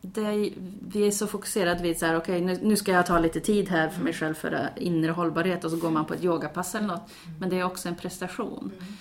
[0.00, 0.52] det,
[0.88, 3.68] vi är så fokuserade vid så här, okej nu, nu ska jag ta lite tid
[3.68, 6.86] här för mig själv för inre hållbarhet och så går man på ett yogapass eller
[6.86, 7.10] något.
[7.40, 8.72] Men det är också en prestation.
[8.78, 8.92] Mm.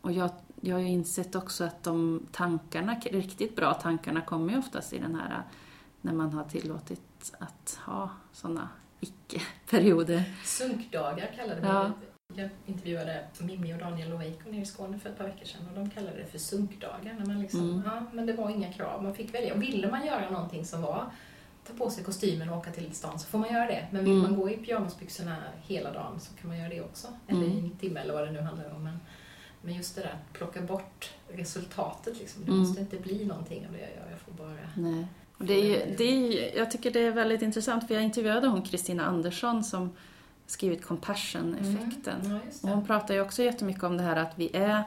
[0.00, 4.58] Och jag, jag har ju insett också att de tankarna, riktigt bra tankarna kommer ju
[4.58, 5.42] oftast i den här
[6.00, 8.68] när man har tillåtit att ha sådana
[9.00, 10.22] icke-perioder.
[10.44, 11.92] Sunkdagar kallade vi Ja.
[12.34, 15.74] Jag intervjuade Mimmi och Daniel Loveiko nere i Skåne för ett par veckor sedan och
[15.74, 17.14] de kallade det för sunkdagar.
[17.18, 17.82] När man liksom, Mm.
[17.84, 19.54] ja, men det var inga krav, man fick välja.
[19.54, 21.04] Ville man göra någonting som var
[21.66, 23.86] ta på sig kostymen och åka till stan så får man göra det.
[23.90, 24.22] Men vill Mm.
[24.30, 27.08] man gå i pyjamasbyxorna hela dagen så kan man göra det också.
[27.28, 27.52] Eller Mm.
[27.52, 28.84] i en timme eller vad det nu handlar om.
[28.84, 29.00] Men,
[29.62, 32.44] men just det där att plocka bort resultatet liksom.
[32.44, 32.60] Det Mm.
[32.60, 34.10] måste inte bli någonting av det jag gör.
[34.10, 34.58] Jag får bara...
[34.76, 35.06] Nej.
[35.38, 38.46] Och det är ju, det är jag tycker det är väldigt intressant för jag intervjuade
[38.48, 39.92] hon Kristina Andersson som
[40.46, 42.20] skrivit Compassion-effekten.
[42.20, 42.38] Mm.
[42.62, 44.82] Ja, hon pratar ju också jättemycket om det här att vi är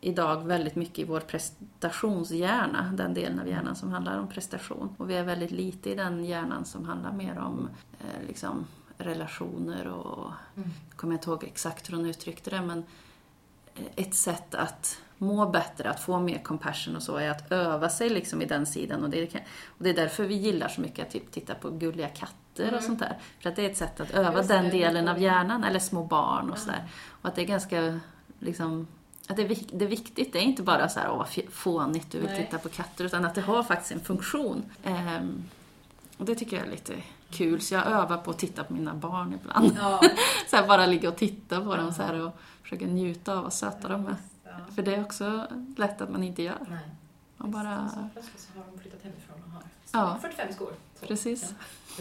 [0.00, 4.94] idag väldigt mycket i vår prestationshjärna, den delen av hjärnan som handlar om prestation.
[4.96, 7.68] Och vi är väldigt lite i den hjärnan som handlar mer om
[8.00, 8.66] eh, liksom,
[8.98, 10.70] relationer och Mm.
[10.88, 12.84] jag kommer inte ihåg exakt hur hon uttryckte det, men
[13.74, 17.88] eh, ett sätt att må bättre, att få mer compassion och så, är att öva
[17.88, 19.04] sig liksom i den sidan.
[19.04, 21.70] Och det, kan, och det är därför vi gillar så mycket att typ titta på
[21.70, 22.34] gulliga katter
[22.68, 22.74] Mm.
[22.78, 23.18] och sånt där.
[23.40, 25.78] För att det är ett sätt att öva Just den det delen av hjärnan, eller
[25.78, 26.60] små barn och Ja.
[26.60, 26.84] sådär.
[27.22, 28.00] Och att det är ganska,
[28.38, 28.86] liksom,
[29.28, 30.32] att det är, det är viktigt.
[30.32, 32.44] Det är inte bara så här, åh vad fånigt du vill Nej.
[32.44, 34.64] titta på katter, utan att det har faktiskt en funktion.
[34.84, 35.42] Ehm,
[36.18, 36.94] och det tycker jag är lite
[37.30, 39.76] kul, så jag övar på att titta på mina barn ibland.
[39.80, 40.00] Ja,
[40.50, 41.92] Så här, bara ligga och titta på dem Ja.
[41.92, 44.16] så här och försöka njuta av vad söta de är.
[44.44, 44.50] ja.
[44.74, 45.46] För det är också
[45.76, 46.58] lätt att man inte gör.
[46.70, 46.78] Nej.
[47.36, 47.88] Man bara...
[47.88, 50.18] Så plötsligt så har de flyttat hemifrån och har Ja.
[50.22, 50.72] 45 skor.
[51.08, 51.54] Precis.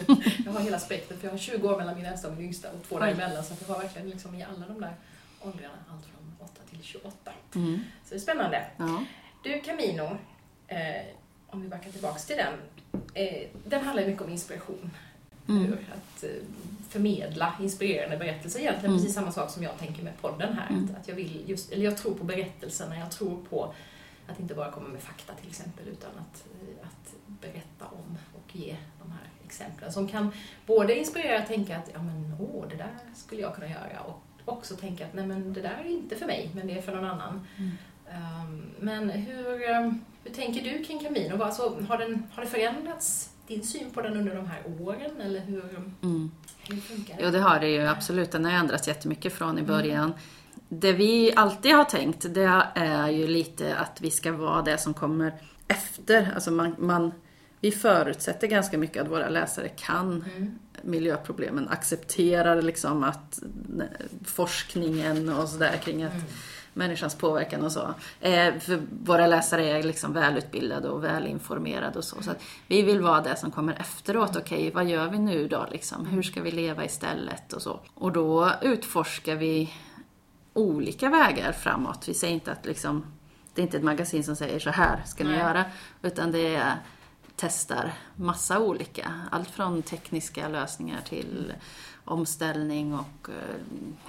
[0.08, 0.16] Ja.
[0.46, 2.72] Jag har hela spektrat, för jag har 20 år mellan min äldsta och min yngsta
[2.72, 3.44] och två däremellan.
[3.44, 4.94] Så jag har verkligen liksom i alla de där
[5.42, 7.32] åldrarna, allt från 8 till 28.
[7.56, 7.80] Mm.
[8.04, 8.66] Så det är spännande.
[8.78, 9.04] Ja.
[9.44, 10.18] Du, Camino,
[10.68, 10.78] eh,
[11.48, 12.54] om vi backar tillbaks till den.
[13.14, 14.92] Eh, den handlar mycket om inspiration.
[15.48, 15.74] Mm.
[15.74, 16.30] Att eh,
[16.90, 18.60] förmedla inspirerande berättelser.
[18.60, 19.00] Egentligen Mm.
[19.00, 20.70] precis samma sak som jag tänker med podden här.
[20.70, 20.84] Mm.
[20.86, 23.74] Att, att jag, vill just, eller jag tror på berättelserna, jag tror på
[24.28, 28.18] att inte bara komma med fakta till exempel, utan att, eh, att berätta om
[28.50, 30.32] och ge de här exemplen som kan
[30.66, 34.24] både inspirera att tänka att ja men åh, det där skulle jag kunna göra och
[34.46, 36.96] också tänka att nej men det där är inte för mig, men det är för
[36.96, 37.48] någon annan.
[37.58, 37.72] Mm.
[38.44, 41.44] Um, men hur, um, hur tänker du kring Camino?
[41.44, 45.22] Alltså, har, den, har det förändrats, din syn på den under de här åren?
[45.22, 45.64] Eller hur,
[46.02, 46.32] Mm.
[46.70, 47.24] hur funkar det?
[47.24, 48.32] Jo, det har det ju absolut.
[48.32, 50.14] Den har ändrats jättemycket från i början.
[50.70, 54.94] Det vi alltid har tänkt, det är ju lite att vi ska vara det som
[54.94, 55.34] kommer
[55.68, 56.32] efter.
[56.36, 57.12] Alltså man, man,
[57.62, 60.60] vi förutsätter ganska mycket att våra läsare kan Mm.
[60.82, 63.42] miljöproblemen, accepterar liksom att
[63.80, 63.86] eh,
[64.26, 66.26] forskningen och sådär kring att Mm.
[66.74, 67.94] människans påverkan och så.
[68.22, 72.22] Eh, för våra läsare är liksom välutbildade och välinformerade och så.
[72.22, 72.32] Så
[72.68, 74.36] vi vill vara det som kommer efteråt.
[74.36, 76.06] Okej, vad gör vi nu då liksom?
[76.06, 77.80] Hur ska vi leva istället och så.
[77.94, 79.74] Och då utforskar vi
[80.54, 82.10] olika vägar framåt.
[82.10, 83.06] Vi säger inte att liksom,
[83.54, 85.40] det är inte ett magasin som säger så här ska ni Nej.
[85.40, 85.66] göra.
[86.02, 86.76] Utan det är
[87.40, 89.14] testar massa olika.
[89.32, 91.54] Allt från tekniska lösningar till
[92.06, 93.56] omställning och eh,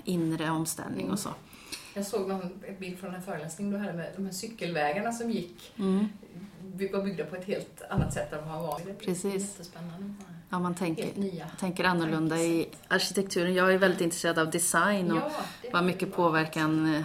[0.05, 1.29] inre omställning och så.
[1.95, 5.31] Jag såg någon ett bild från en föreläsning du hade med de här cykelvägarna som
[5.31, 6.09] gick, Mm.
[6.93, 8.81] var byggda på ett helt annat sätt än vad var.
[8.85, 9.35] Det är Precis.
[9.35, 10.15] Jättespännande.
[10.49, 11.09] Ja, man tänker,
[11.59, 13.55] tänker annorlunda i arkitekturen.
[13.55, 15.31] Jag är väldigt intresserad av design och Ja,
[15.73, 17.05] vad mycket påverkan eh,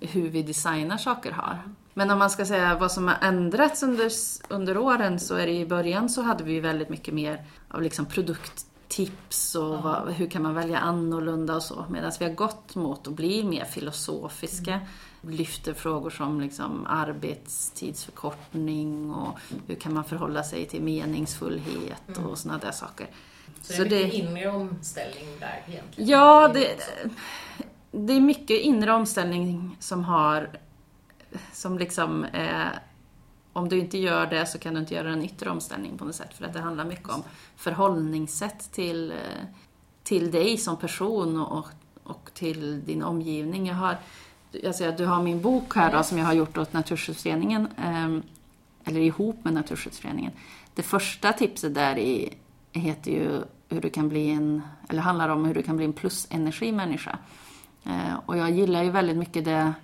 [0.00, 1.58] hur vi designar saker har.
[1.98, 4.10] Men om man ska säga vad som har ändrats under,
[4.48, 8.06] under åren så är det i början så hade vi väldigt mycket mer av liksom
[8.06, 9.80] produkttips och Ja.
[9.84, 11.84] vad, hur kan man välja annorlunda och så.
[11.90, 14.80] Medan vi har gått mot att bli mer filosofiska.
[15.22, 22.30] Lyfter frågor som liksom arbetstidsförkortning och hur kan man förhålla sig till meningsfullhet Mm.
[22.30, 23.06] och sådana där saker.
[23.62, 26.10] Så det är mycket det- inre omställning där egentligen.
[26.10, 26.68] Ja, det,
[27.92, 30.50] det är mycket inre omställning som har...
[31.52, 32.68] Som liksom eh,
[33.52, 36.14] Om du inte gör det så kan du inte göra en yttre omställning på något
[36.14, 36.34] sätt.
[36.34, 37.22] För att det handlar mycket om
[37.56, 39.16] förhållningssätt till, eh,
[40.02, 41.66] till dig som person och,
[42.02, 43.66] och till din omgivning.
[43.66, 43.96] Jag har,
[44.50, 47.68] jag säger, att du har min bok här då, som jag har gjort åt Naturskyddsföreningen.
[47.76, 48.22] eh,
[48.86, 50.32] eller ihop med Naturskyddsföreningen.
[50.74, 52.34] Det första tipset där i
[52.72, 55.92] heter ju hur du kan bli en, eller handlar om hur du kan bli en
[55.92, 57.18] plusenergimänniska.
[57.84, 59.74] Eh, och jag gillar ju väldigt mycket det,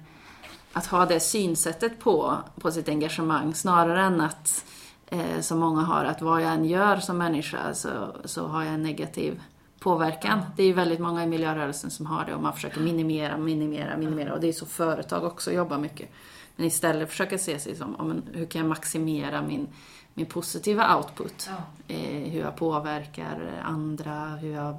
[0.73, 4.65] att ha det synsättet på, på sitt engagemang snarare än att,
[5.07, 8.75] eh, som många har, att vad jag än gör som människa så, så har jag
[8.75, 9.41] en negativ
[9.79, 10.41] påverkan.
[10.57, 13.97] Det är ju väldigt många i miljörörelsen som har det och man försöker minimera, minimera,
[13.97, 16.09] minimera och det är så företag också jobbar mycket.
[16.57, 19.69] Men istället försöka se sig som, om, hur kan jag maximera min,
[20.15, 21.49] min positiva output?
[21.49, 21.95] Ja.
[21.95, 24.77] Eh, hur jag påverkar andra, hur jag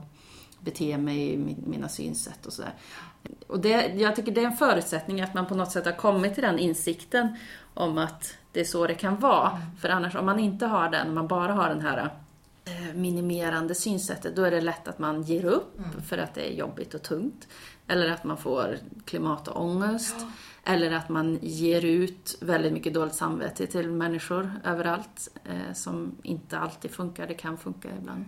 [0.60, 2.74] beter mig, mina synsätt och sådär.
[3.48, 6.34] Och det, jag tycker det är en förutsättning att man på något sätt har kommit
[6.34, 7.38] till den insikten
[7.74, 9.50] om att det är så det kan vara.
[9.50, 9.62] Mm.
[9.82, 12.10] För annars, om man inte har den, om man bara har den här
[12.66, 16.02] eh, minimerande synsättet, då är det lätt att man ger upp mm.
[16.02, 17.48] för att det är jobbigt och tungt.
[17.88, 20.16] Eller att man får klimatångest.
[20.20, 20.28] Ja.
[20.74, 26.60] Eller att man ger ut väldigt mycket dåligt samvete till människor överallt, eh, som inte
[26.60, 27.28] alltid funkar.
[27.28, 28.26] Det kan funka ibland.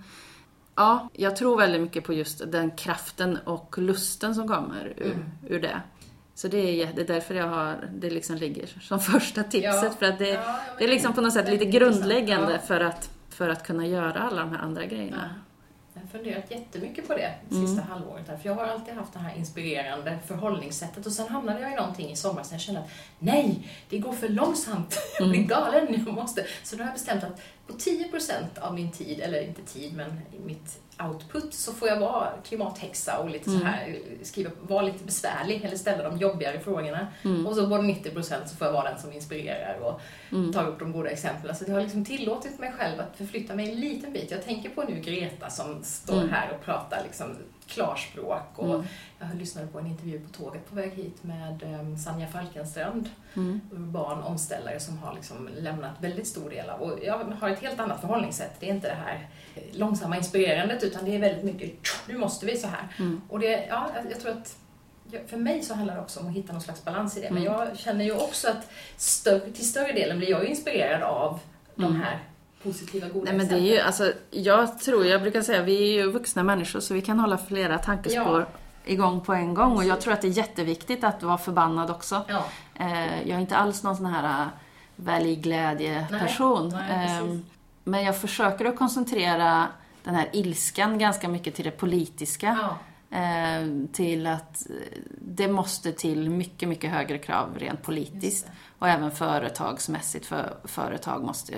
[0.75, 5.25] Ja, jag tror väldigt mycket på just den kraften och lusten som kommer ur, mm.
[5.47, 5.81] ur det.
[6.35, 9.83] Så det är, det är därför jag har, det liksom ligger som första tipset.
[9.83, 9.91] Ja.
[9.99, 12.59] För att det, ja, det är liksom på något sätt lite grundläggande ja.
[12.59, 15.35] för, att, för att kunna göra alla de här andra grejerna.
[15.95, 17.91] Jag har funderat jättemycket på det det sista mm.
[17.91, 18.27] halvåret.
[18.27, 21.75] Här, för jag har alltid haft det här inspirerande förhållningssättet och sen hamnade jag i
[21.75, 24.97] någonting i somras när jag kände att nej, det går för långsamt.
[25.19, 25.49] Jag blir mm.
[25.49, 26.03] galen.
[26.05, 26.45] Jag måste.
[26.63, 30.19] Så då har jag bestämt att på 10% av min tid, eller inte tid, men
[30.45, 33.59] mitt output så får jag vara klimathäxa och lite mm.
[33.59, 37.07] så här, skriva, vara lite besvärlig eller ställa de jobbigare frågorna.
[37.23, 37.47] Mm.
[37.47, 40.01] Och så på 90% så får jag vara den som inspirerar och
[40.31, 40.53] mm.
[40.53, 41.55] tar upp de goda exemplen.
[41.55, 44.31] Så jag har liksom tillåtit mig själv att förflytta mig en liten bit.
[44.31, 46.29] Jag tänker på nu Greta som står mm.
[46.29, 48.51] här och pratar liksom klarspråk.
[48.55, 48.85] Och mm.
[49.19, 53.61] Jag lyssnade på en intervju på tåget på väg hit med um, Sanja Falkenstrand, mm.
[53.71, 57.79] urban omställare som har liksom lämnat väldigt stor del av, och jag har ett helt
[57.79, 58.51] annat förhållningssätt.
[58.59, 59.29] Det är inte det här
[59.71, 62.87] långsamma inspirerandet utan det är väldigt mycket, nu måste vi så här.
[62.99, 63.21] Mm.
[63.29, 64.57] Och det, ja, jag tror att
[65.27, 67.31] för mig så handlar det också om att hitta någon slags balans i det.
[67.31, 67.53] Men mm.
[67.53, 71.39] jag känner ju också att större, till större delen blir jag inspirerad av
[71.75, 72.01] de mm.
[72.01, 72.19] här
[72.65, 75.93] positiva, goda Nej, men det är ju, alltså, Jag tror, jag brukar säga, vi är
[75.93, 78.45] ju vuxna människor så vi kan hålla flera tankespår ja.
[78.85, 79.77] igång på en gång.
[79.77, 82.25] Och jag tror att det är jätteviktigt att vara förbannad också.
[82.27, 82.45] Ja.
[82.75, 84.47] Eh, jag är inte alls någon sån här äh,
[84.95, 86.73] välj glädje-person.
[86.73, 87.45] Ehm,
[87.83, 89.67] men jag försöker att koncentrera
[90.03, 92.57] den här ilskan ganska mycket till det politiska.
[92.61, 92.77] Ja.
[93.17, 94.67] Ehm, till att
[95.21, 98.47] det måste till mycket, mycket högre krav rent politiskt.
[98.79, 101.53] Och även företagsmässigt, för företag måste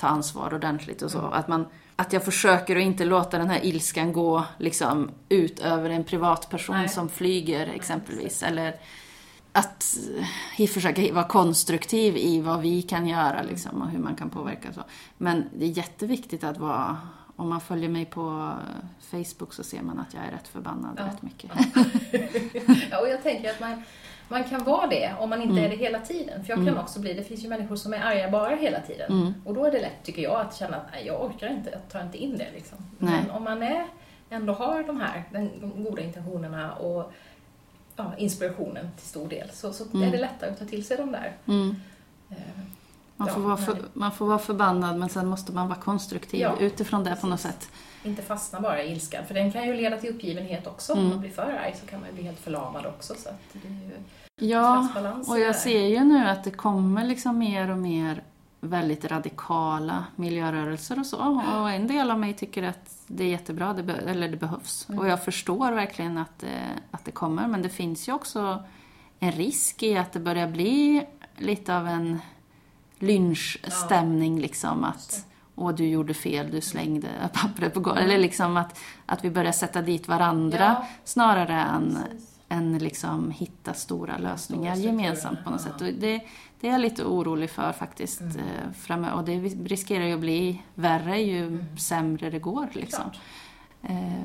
[0.00, 1.18] ta ansvar ordentligt och så.
[1.18, 1.32] Mm.
[1.32, 5.90] Att, man, att jag försöker att inte låta den här ilskan gå liksom, ut över
[5.90, 6.88] en privatperson Nej.
[6.88, 8.42] som flyger exempelvis.
[8.42, 8.76] Eller
[9.52, 9.98] att
[10.68, 14.72] försöka vara konstruktiv i vad vi kan göra liksom, och hur man kan påverka.
[14.72, 14.84] Så.
[15.18, 16.96] Men det är jätteviktigt att vara
[17.36, 18.52] om man följer mig på
[19.10, 21.06] Facebook så ser man att jag är rätt förbannad ja.
[21.06, 21.50] rätt mycket.
[22.90, 23.82] ja, och jag tänker att man,
[24.30, 25.64] man kan vara det om man inte mm.
[25.64, 26.44] är det hela tiden.
[26.44, 26.80] För jag kan mm.
[26.80, 29.12] också bli, det finns ju människor som är arga bara hela tiden.
[29.12, 29.34] Mm.
[29.44, 31.88] Och då är det lätt, tycker jag, att känna att nej, jag orkar inte, jag
[31.88, 32.48] tar inte in det.
[32.54, 32.78] Liksom.
[32.98, 33.86] Men om man är,
[34.30, 37.12] ändå har de här de goda intentionerna och
[37.96, 40.10] ja, inspirationen till stor del, så, så är mm.
[40.10, 41.36] det lättare att ta till sig de där.
[42.30, 42.36] Eh,
[43.16, 46.56] man, får vara för, man får vara förbannad men sen måste man vara konstruktiv ja,
[46.60, 47.70] utifrån det på något sätt.
[48.02, 50.92] Inte fastna bara i ilskan, för den kan ju leda till uppgivenhet också.
[50.92, 51.04] Mm.
[51.04, 53.14] Om man blir för arg så kan man ju bli helt förlamad också.
[53.14, 53.90] Så det är ju
[54.40, 54.88] Ja,
[55.28, 58.22] och jag ser ju nu att det kommer liksom mer och mer
[58.60, 61.42] väldigt radikala miljörörelser och så.
[61.54, 64.86] Och en del av mig tycker att det är jättebra, det eller det behövs.
[64.88, 64.98] Mm.
[64.98, 67.48] Och jag förstår verkligen att det, att det kommer.
[67.48, 68.62] Men det finns ju också
[69.18, 72.20] en risk i att det börjar bli lite av en
[72.98, 74.36] lynchstämning.
[74.36, 74.42] Ja.
[74.42, 78.02] Liksom, att Åh, du gjorde fel, du slängde pappret på golvet.
[78.02, 78.10] Mm.
[78.10, 80.86] Eller liksom att, att vi börjar sätta dit varandra ja.
[81.04, 85.72] snarare än Precis än liksom hitta stora lösningar stora gemensamt på något ja.
[85.72, 85.80] sätt.
[85.80, 86.20] Och det,
[86.60, 88.36] det är jag lite orolig för faktiskt mm.
[88.36, 89.14] Eh, framöver.
[89.14, 91.78] Och det riskerar ju att bli värre ju mm.
[91.78, 92.68] sämre det går.
[92.72, 93.10] Liksom.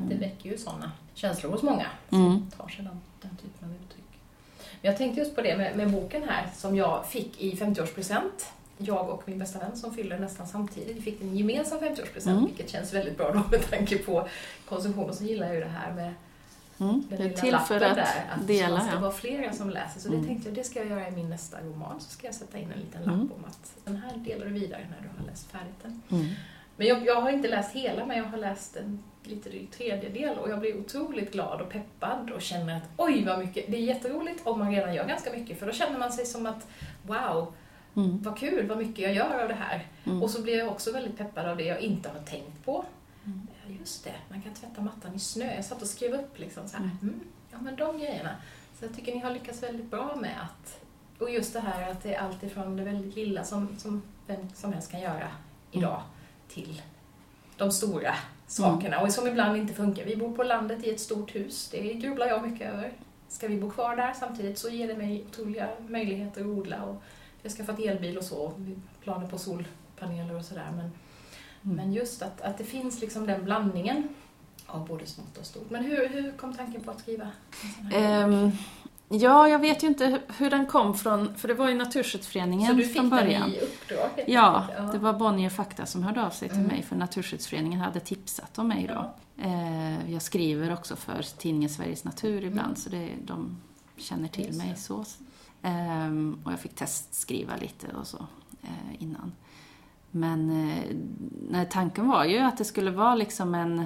[0.09, 2.51] Det väcker ju sådana känslor hos många som mm.
[2.57, 4.19] tar sig den, den typen av uttryck.
[4.81, 8.51] Men jag tänkte just på det med, med boken här som jag fick i 50-årspresent
[8.77, 10.97] jag och min bästa vän som fyller nästan samtidigt.
[10.97, 12.45] Vi fick en gemensam 50-årspresent, mm.
[12.45, 14.27] vilket känns väldigt bra då med tanke på
[14.69, 15.09] konsumtion.
[15.09, 16.13] Och så gillar jag ju det här med
[16.79, 18.75] Mm, det är till för att, där, att dela.
[18.75, 19.99] Det ska vara flera som läser.
[19.99, 20.21] Så mm.
[20.21, 21.99] det tänkte jag, det ska jag göra i min nästa roman.
[21.99, 23.31] Så ska jag sätta in en liten lapp mm.
[23.37, 26.01] om att den här delar du vidare när du har läst färdigt den.
[26.11, 26.25] Mm.
[26.77, 30.37] Men jag, jag, har inte läst hela, men jag har läst en lite dryg tredjedel
[30.37, 33.81] och jag blir otroligt glad och peppad och känner att oj vad mycket, det är
[33.81, 36.67] jätteroligt om man redan gör ganska mycket för då känner man sig som att
[37.01, 37.53] wow,
[37.95, 38.21] Mm.
[38.21, 39.87] vad kul, vad mycket jag gör av det här.
[40.05, 40.23] Mm.
[40.23, 42.85] Och så blir jag också väldigt peppad av det jag inte har tänkt på.
[43.65, 43.77] Mm.
[43.79, 45.55] Just det, man kan tvätta mattan i snö.
[45.55, 46.83] Jag satt och skrev upp liksom så här.
[46.83, 46.97] Mm.
[47.01, 47.19] Mm,
[47.51, 48.35] ja, men de grejerna.
[48.79, 50.81] Så jag tycker ni har lyckats väldigt bra med att...
[51.19, 54.49] Och just det här att det är allt ifrån det väldigt lilla som, som vem
[54.53, 55.27] som helst kan göra
[55.71, 56.01] idag
[56.47, 56.81] till
[57.57, 58.15] de stora
[58.47, 59.01] sakerna.
[59.01, 60.05] Och som ibland inte funkar.
[60.05, 61.69] Vi bor på landet i ett stort hus.
[61.71, 62.93] Det grubblar jag mycket över.
[63.27, 66.83] Ska vi bo kvar där samtidigt så ger det mig otroliga möjligheter att odla.
[66.83, 67.03] Och
[67.41, 68.47] jag ska skaffat elbil och så.
[68.47, 68.55] Har
[69.03, 70.71] planer på solpaneler och sådär.
[70.75, 70.91] Men,
[71.65, 71.77] Mm.
[71.77, 74.07] men just att, att det finns liksom den blandningen
[74.65, 75.69] av både smått och stort.
[75.69, 77.27] Men hur, hur kom tanken på att skriva?
[77.93, 78.51] Ehm,
[79.09, 82.73] ja, jag vet ju inte hur- den kom från, för det var ju Naturskyddsföreningen Så
[82.77, 83.41] du fick från början.
[83.49, 84.23] den i uppdrag?
[84.27, 84.91] Ja, enkelt?
[84.91, 86.67] det var Bonnier Fakta som hörde av sig till Mm.
[86.71, 89.11] mig för Naturskyddsföreningen hade tipsat om mig då.
[89.43, 93.57] Eh, jag skriver också för tidningen Sveriges Natur ibland så det, de
[93.97, 95.05] känner till Just mig så.
[95.61, 98.17] Ehm, och jag fick testskriva lite och så
[98.63, 98.69] eh,
[99.03, 99.31] innan.
[100.15, 100.83] Men eh,
[101.49, 103.85] nej, tanken var ju att det skulle vara liksom en...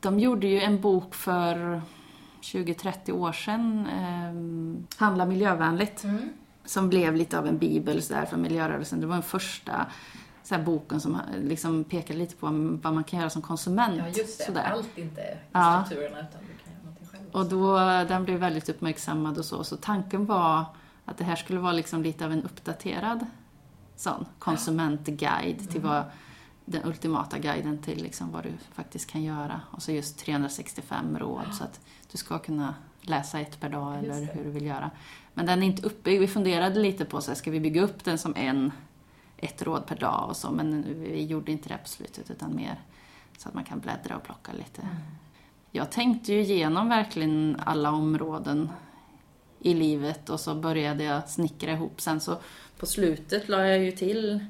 [0.00, 1.82] De gjorde ju en bok för
[2.42, 6.28] 20-30 år sedan, eh, Handla miljövänligt Mm.
[6.64, 9.00] som blev lite av en bibel så där för miljörörelsen.
[9.00, 9.86] Det var den första
[10.42, 12.46] så här, boken som liksom pekade lite på
[12.82, 13.94] vad man kan göra som konsument.
[13.98, 14.44] Ja, just det.
[14.44, 14.62] så där.
[14.72, 15.84] Allt inte i Ja.
[15.86, 17.24] strukturerna utan du kan göra någonting själv.
[17.32, 17.76] Och då,
[18.08, 19.64] den blev väldigt uppmärksammad och så.
[19.64, 20.64] Så tanken var
[21.04, 23.26] att det här skulle vara liksom lite av en uppdaterad
[24.02, 26.04] sån konsumentguide till vad
[26.64, 29.60] den ultimata guiden till liksom vad du faktiskt kan göra.
[29.70, 31.80] Och så just 365 råd så att
[32.12, 34.90] du ska kunna läsa ett per dag eller hur du vill göra.
[35.34, 36.20] Men den är inte uppbyggd.
[36.20, 38.72] Vi funderade lite på så här, ska vi bygga upp den som en,
[39.36, 42.80] ett råd per dag och så, men vi gjorde inte det på slutet utan mer
[43.38, 44.88] så att man kan bläddra och plocka lite.
[45.70, 48.70] Jag tänkte ju igenom verkligen alla områden
[49.58, 52.00] i livet och så började jag snickra ihop.
[52.00, 52.38] Sen så
[52.82, 54.44] på slutet la jag ju till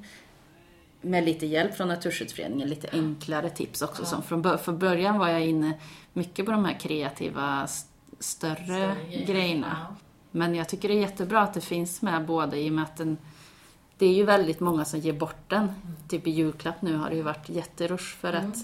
[1.00, 4.02] med lite hjälp från Naturskyddsföreningen, lite enklare tips också.
[4.02, 4.06] Ja.
[4.06, 5.78] Som från för början var jag inne
[6.12, 7.66] mycket på de här kreativa,
[8.18, 9.76] större, Större grejerna.
[9.90, 9.96] Ja.
[10.30, 12.96] Men jag tycker det är jättebra att det finns med både i och med att
[12.96, 13.18] den,
[13.98, 15.72] det är ju väldigt många som ger bort den.
[16.08, 18.50] Typ i julklapp nu har det ju varit jätterush för Mm.
[18.50, 18.56] att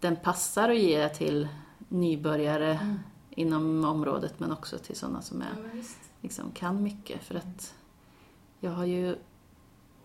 [0.00, 1.48] den passar att ge till
[1.88, 2.98] nybörjare Mm.
[3.30, 5.82] inom området men också till sådana som är, Ja,
[6.20, 7.22] liksom, kan mycket.
[7.24, 7.74] För att
[8.60, 9.16] jag har ju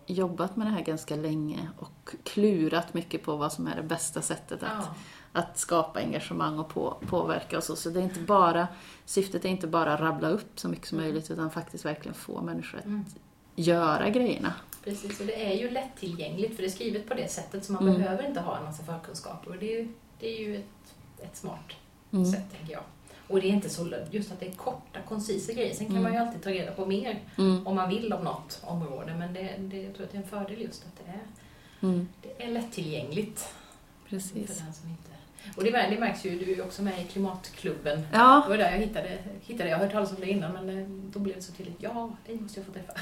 [0.08, 4.22] jobbat med det här ganska länge och klurat mycket på vad som är det bästa
[4.22, 4.96] sättet att Ja.
[5.34, 7.76] att skapa engagemang och på, påverka och så.
[7.76, 8.68] Så det är inte bara,
[9.06, 12.41] syftet är inte bara att rabbla upp så mycket som möjligt utan faktiskt verkligen få
[12.41, 13.06] människor att Mm.
[13.56, 14.54] göra grejerna.
[14.84, 17.88] Precis, och det är ju lättillgängligt för det är skrivet på det sättet så man
[17.88, 18.02] Mm.
[18.02, 19.50] behöver inte ha en massa förkunskaper.
[19.52, 19.88] Och det är ju,
[20.20, 21.72] det är ju ett, ett smart
[22.12, 22.26] Mm.
[22.26, 22.84] sätt, tänker jag.
[23.28, 25.74] Och det är inte så just att det är korta, koncisa grejer.
[25.74, 26.04] Sen kan Mm.
[26.04, 27.68] man ju alltid ta reda på mer Mm.
[27.68, 29.16] om man vill om något område.
[29.20, 31.20] Men det, det, jag tror att det är en fördel just att det är,
[31.90, 32.08] Mm.
[32.22, 33.54] det är lättillgängligt
[34.10, 34.32] Precis.
[34.58, 35.10] för den som inte...
[35.58, 37.98] Och det, det märks ju, du är ju också med i Klimatklubben.
[38.02, 38.46] Det Ja.
[38.50, 41.20] var där jag hittade, hittade jag har hört talas om det innan men eh, då
[41.20, 41.76] blev det så tydligt.
[41.80, 42.94] Ja, dig måste jag få träffa.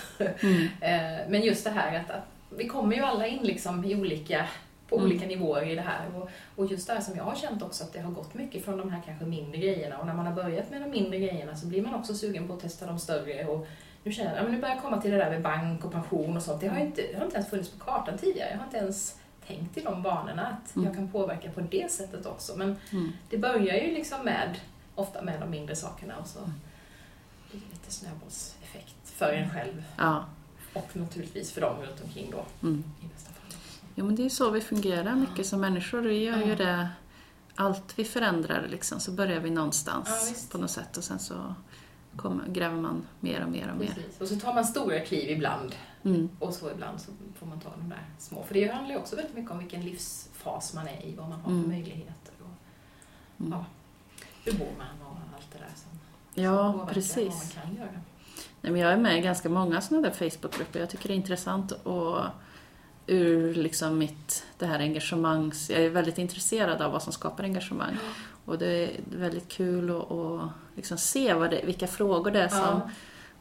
[0.48, 0.68] Mm.
[0.82, 2.24] Eh, Men just det här att, att
[2.58, 4.46] vi kommer ju alla in liksom i olika,
[4.94, 5.12] på Mm.
[5.12, 6.16] olika nivåer i det här.
[6.16, 8.66] Och, och just det här som jag har känt också att det har gått mycket
[8.66, 9.98] från de här kanske mindre grejerna.
[9.98, 12.54] Och när man har börjat med de mindre grejerna så blir man också sugen på
[12.54, 13.46] att testa de större.
[13.48, 13.68] Och
[14.04, 15.92] nu känner jag, ja, men nu börjar jag komma till det där med bank och
[15.92, 16.62] pension och sånt.
[16.62, 18.50] Det har, inte, det har inte ens funnits på kartan tidigare.
[18.52, 20.86] Jag har inte ens tänkt i de banorna att Mm.
[20.88, 22.56] jag kan påverka på det sättet också.
[22.58, 23.12] Men Mm.
[23.30, 24.58] det börjar ju liksom med,
[24.96, 26.52] ofta med de mindre sakerna och så Mm.
[27.52, 30.26] blir det lite snöbollseffekt för en själv Ja.
[30.74, 32.84] och naturligtvis för dem runt omkring då Mm.
[33.02, 33.33] i fall.
[33.96, 36.02] Jo, men det är ju så vi fungerar mycket som människor.
[36.02, 36.90] Vi gör ju det,
[37.56, 41.56] allt vi förändrar liksom, så börjar vi någonstans på något sätt och sen så
[42.16, 43.88] kommer, gräver man mer och mer och mer.
[43.88, 44.22] Precis.
[44.22, 45.76] Och så tar man stora kliv ibland
[46.06, 46.30] Mm.
[46.40, 48.44] och så ibland så får man ta de där små.
[48.44, 51.40] För det handlar ju också väldigt mycket om vilken livsfas man är i, vad man
[51.42, 51.64] har Mm.
[51.64, 52.50] för möjligheter och
[53.46, 53.52] Mm.
[53.52, 53.66] Ja.
[54.46, 56.00] hur bor man och allt det där som,
[56.34, 57.18] som Ja, påverkar precis.
[57.56, 58.02] vad man kan göra.
[58.62, 60.80] Nej, men jag är med i ganska många sådana där Facebookgrupper.
[60.80, 62.22] Jag tycker det är intressant och
[63.08, 65.70] ur liksom mitt, det här engagemangs...
[65.70, 67.98] Jag är väldigt intresserad av vad som skapar engagemang.
[68.46, 72.48] Och det är väldigt kul att, att liksom se vad det, vilka frågor det är
[72.48, 72.90] som, Ja.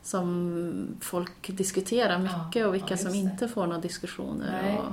[0.03, 4.79] som folk diskuterar mycket Ja, och vilka ja, som inte får några diskussioner.
[4.79, 4.93] Och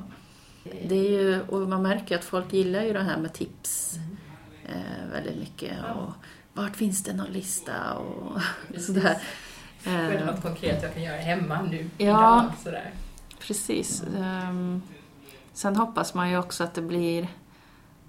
[0.88, 4.82] det är ju, och man märker att folk gillar ju det här med tips Mm.
[4.82, 5.74] eh, väldigt mycket.
[5.95, 6.13] Och
[6.53, 8.86] vart finns det någon lista och Precis.
[8.86, 9.17] sådär.
[9.84, 11.89] Är det Eh, något konkret jag kan göra hemma nu?
[11.97, 12.05] Ja.
[12.05, 12.91] idag, Sådär.
[13.39, 14.03] Precis.
[14.17, 14.81] Ehm,
[15.53, 17.27] sen hoppas man ju också att det blir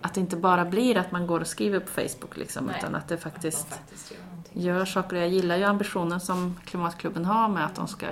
[0.03, 2.75] att det inte bara blir att man går och skriver på Facebook liksom, Nej.
[2.79, 4.19] utan att det Att man faktiskt faktiskt gör
[4.53, 5.17] gör saker.
[5.17, 8.07] Jag gillar ju ambitionen som Klimatklubben har med att de ska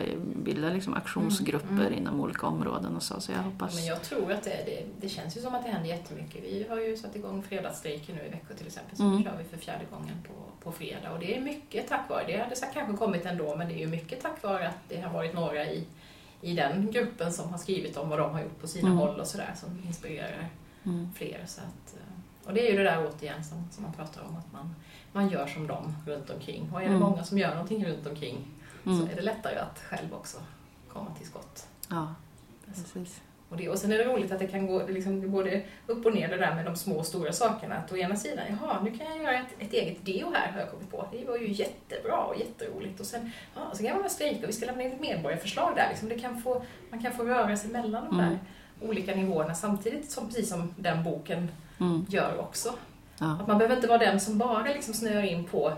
[0.45, 1.99] bilda liksom aktionsgrupper Mm, mm.
[1.99, 3.21] inom olika områden och så.
[3.21, 3.75] Så jag Ja, hoppas...
[3.75, 6.45] men jag tror att det, det, det känns ju som att det händer jättemycket.
[6.45, 9.17] Vi har ju satt igång fredagsstrejker nu i Växjö till exempel, så Mm.
[9.17, 11.13] nu kör vi för fjärde gången på, på fredag.
[11.13, 13.87] Och det är mycket tack vare, det hade kanske kommit ändå, men det är ju
[13.87, 15.85] mycket tack vare att det har varit några i,
[16.41, 18.99] i den gruppen som har skrivit om vad de har gjort på sina Mm.
[18.99, 20.49] håll och sådär, som inspirerar
[20.85, 21.13] Mm.
[21.15, 21.45] fler.
[21.47, 24.37] Så att, eh, och det är ju det där återigen som, som man pratar om,
[24.37, 24.75] att man,
[25.13, 26.71] man gör som dem runt omkring.
[26.73, 27.01] Och är det Mm.
[27.01, 28.47] många som gör någonting runt omkring
[28.87, 28.99] Mm.
[28.99, 30.39] så är det lättare att själv också
[30.93, 31.67] komma till skott.
[31.89, 32.15] Ja,
[32.67, 33.21] precis.
[33.49, 36.15] Och, det, och sen är det roligt att det kan gå liksom, både upp och
[36.15, 37.75] ner det där med de små och stora sakerna.
[37.75, 40.61] Att å ena sidan, jaha, nu kan jag göra ett, ett eget deo här har
[40.61, 41.09] jag kommit på.
[41.13, 43.01] Det var ju jättebra och jätteroligt.
[43.01, 45.73] Och sen, ja, så kan man väl strejka och vi ska lämna in ett medborgarförslag
[45.77, 45.87] där.
[45.89, 46.09] Liksom.
[46.09, 48.29] Det kan få, man kan få röra sig mellan de Mm.
[48.31, 48.39] där
[48.89, 51.49] olika nivåerna samtidigt som precis som den boken
[51.81, 52.07] Mm.
[52.09, 52.75] gör också.
[53.19, 53.39] Ja.
[53.41, 55.73] Att man behöver inte vara den som bara liksom snöar in på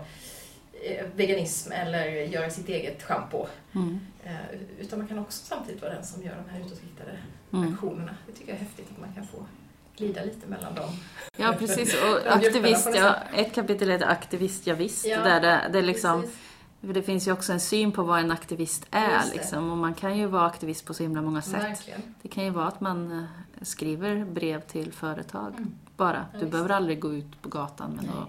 [1.15, 3.45] veganism eller gör sitt eget schampo.
[3.75, 3.99] Mm.
[4.23, 4.31] Eh,
[4.79, 7.11] utan man kan också samtidigt vara den som gör de här utåtriktade
[7.53, 7.73] Mm.
[7.73, 8.15] aktionerna.
[8.27, 9.45] Det tycker jag är häftigt att man kan få
[9.97, 10.89] glida lite mellan dem.
[11.37, 11.95] Ja, precis.
[12.03, 15.05] Och aktivist, ja, ett kapitel heter Aktivist, ja, visst.
[15.05, 16.23] Ja, där det, det, är liksom,
[16.81, 19.21] det finns ju också en syn på vad en aktivist är.
[19.33, 21.63] Liksom, och man kan ju vara aktivist på så himla många sätt.
[21.63, 22.01] Verkligen.
[22.21, 25.73] Det kan ju vara att man eh, skriver brev till företag Mm.
[25.97, 26.17] bara.
[26.17, 26.51] Ja, Du visst.
[26.51, 28.27] behöver aldrig gå ut på gatan med några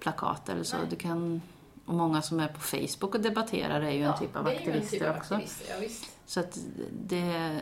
[0.00, 0.76] plakat eller så.
[0.76, 0.86] Nej.
[0.90, 1.42] Du kan,
[1.90, 4.60] och många som är på Facebook och debatterar är ju en typ av det är
[4.60, 5.34] ju en aktivister typ av också.
[5.34, 5.88] aktivister, Ja.
[6.26, 6.58] Så att
[7.02, 7.60] det,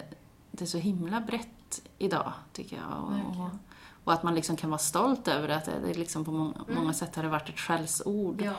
[0.51, 3.05] det är så himla brett idag, tycker jag.
[3.05, 3.51] Och,
[4.05, 6.75] och att man liksom kan vara stolt över att det, det liksom på många, Mm.
[6.81, 8.53] många sätt har det varit ett skällsord Ja,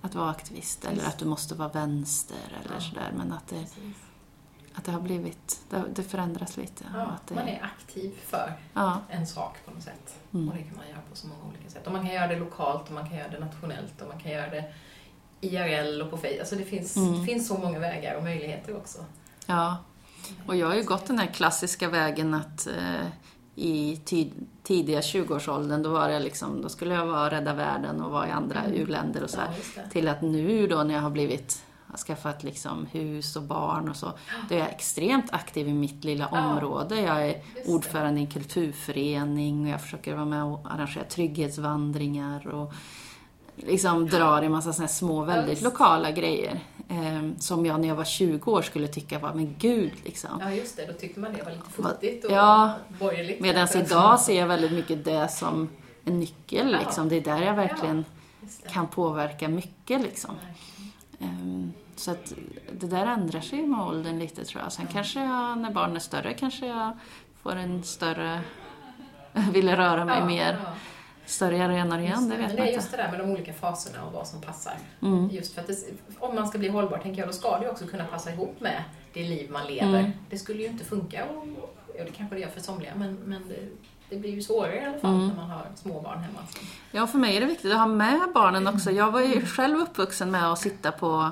[0.00, 0.84] att vara aktivist.
[0.84, 2.80] Eller att du måste vara vänster eller Ja.
[2.80, 3.12] sådär.
[3.16, 3.96] Men att det, precis.
[4.74, 6.84] att det har blivit, det, det förändras lite.
[6.94, 10.14] Ja, det, man är aktiv för ja, en sak på något sätt.
[10.34, 10.48] Mm.
[10.48, 11.86] Och det kan man göra på så många olika sätt.
[11.86, 14.32] Och man kan göra det lokalt och man kan göra det nationellt och man kan
[14.32, 14.72] göra det
[15.42, 16.40] IRL och på Facebook.
[16.40, 17.20] Alltså det finns, Mm.
[17.20, 18.98] det finns så många vägar och möjligheter också.
[19.46, 19.76] ja.
[20.46, 23.06] Och jag har ju gått den här klassiska vägen att eh,
[23.54, 24.32] i tid,
[24.62, 28.30] tidiga 20-årsåldern, då, var jag liksom, då skulle jag vara rädda världen och vara i
[28.30, 29.48] andra u-länder och så här.
[29.76, 29.82] Ja.
[29.92, 33.96] Till att nu då när jag har blivit har skaffat liksom hus och barn och
[33.96, 34.12] så,
[34.48, 37.00] då är jag extremt aktiv i mitt lilla område.
[37.00, 42.72] Jag är ordförande i en kulturförening och jag försöker vara med och arrangera trygghetsvandringar och
[43.56, 45.62] liksom drar i massa såna små, väldigt visst.
[45.62, 46.60] lokala grejer.
[46.88, 50.30] Eh, som jag när jag var 20 år skulle tycka var, men gud liksom.
[50.40, 50.86] Ja, just det.
[50.86, 52.72] Då tyckte man det var lite futtigt och Ja.
[53.00, 53.40] borgerligt.
[53.40, 55.68] Medan idag ser jag väldigt mycket det som
[56.04, 56.78] en nyckel Ja.
[56.78, 57.08] liksom.
[57.08, 58.04] Det är där jag verkligen
[58.62, 58.68] det.
[58.68, 60.30] kan påverka mycket liksom.
[61.20, 62.32] Ehm, Så att
[62.72, 64.72] det där ändrar sig med åldern lite tror jag.
[64.72, 66.92] Sen kanske jag, när barnen är större, kanske jag
[67.42, 68.40] får en större...
[69.52, 70.58] Vill röra mig Ja, mer.
[71.22, 71.28] Ja.
[71.28, 72.74] Större arenor igen, Just det vet Men det är inte.
[72.74, 74.74] just det där med de olika faserna och vad som passar.
[75.02, 75.28] Mm.
[75.30, 75.76] Just för att det,
[76.18, 78.60] om man ska bli hållbar, tänker jag, då ska det ju också kunna passa ihop
[78.60, 79.98] med det liv man lever.
[79.98, 80.10] Mm.
[80.30, 81.46] Det skulle ju inte funka, och,
[81.98, 83.68] ja, det kanske det gör för somliga, men, men det,
[84.10, 85.28] det blir ju svårare i alla fall Mm.
[85.28, 86.38] när man har små barn hemma.
[86.90, 88.90] Ja, för mig är det viktigt att ha med barnen också.
[88.90, 89.32] Jag var Mm.
[89.32, 91.30] ju själv uppvuxen med att sitta på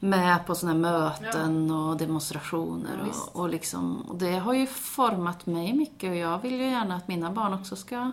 [0.00, 2.90] med på sådana här möten och demonstrationer.
[3.04, 6.70] Ja, och, och, liksom, och det har ju format mig mycket och jag vill ju
[6.70, 8.10] gärna att mina barn också ska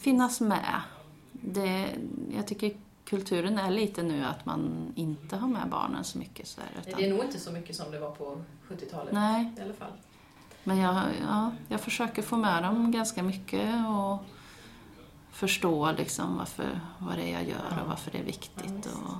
[0.00, 0.80] finnas med.
[1.32, 1.96] Det,
[2.34, 6.48] jag tycker kulturen är lite nu att man inte har med barnen så mycket.
[6.48, 9.52] Så där, utan, Det är nog inte så mycket som det var på 70-talet Nej.
[9.58, 9.92] i alla fall.
[10.64, 14.18] Men jag, ja, jag försöker få med dem ganska mycket och
[15.30, 18.86] förstå liksom varför, vad det är jag gör och varför det är viktigt.
[18.86, 19.14] Och,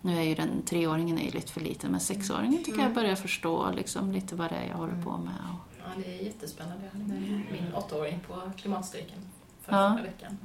[0.00, 3.14] nu är ju den treåringen är ju lite för liten, men sexåringen tycker jag börjar
[3.14, 5.34] förstå liksom, lite vad det är jag håller på med.
[5.52, 6.84] Och, Ja, det är jättespännande.
[6.84, 9.18] Jag hade med min åttaåring på klimatstrejken
[9.66, 9.92] förra, Ja.
[9.96, 10.38] förra veckan.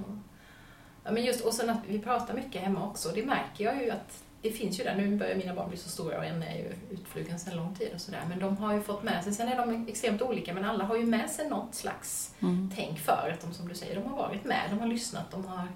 [1.04, 3.10] Ja, men just, och sen att vi pratar mycket hemma också.
[3.16, 4.96] Det märker jag ju att det finns ju där.
[4.96, 7.90] Nu börjar mina barn bli så stora och en är ju utflugen sedan lång tid
[7.96, 8.22] och sådär.
[8.30, 10.96] Men de har ju fått med sig, sen är de extremt olika, men alla har
[10.96, 14.18] ju med sig något slags mm, tänk för att de, som du säger, de har
[14.18, 15.68] varit med, de har lyssnat, de har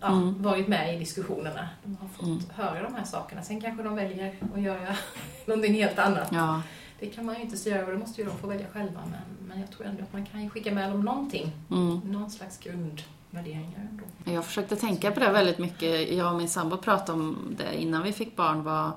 [0.00, 0.42] ja, Mm.
[0.42, 1.68] varit med i diskussionerna.
[1.84, 2.40] De har fått Mm.
[2.54, 3.42] höra de här sakerna.
[3.42, 4.96] Sen kanske de väljer att göra
[5.46, 6.28] någonting helt annat.
[6.32, 6.62] ja,
[7.02, 9.00] Det kan man ju inte styra och det måste ju de få välja själva.
[9.10, 11.52] Men, men jag tror ändå att man kan skicka med dem någonting.
[11.70, 12.00] mm.
[12.04, 14.04] Någon slags grundvärderingar ändå.
[14.32, 16.12] Jag försökte tänka på det väldigt mycket.
[16.12, 18.64] Jag och min sambo pratade om det innan vi fick barn.
[18.64, 18.92] Var,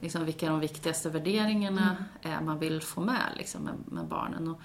[0.00, 4.48] liksom, vilka de viktigaste värderingarna är man vill få med, liksom, med, med barnen.
[4.48, 4.60] Och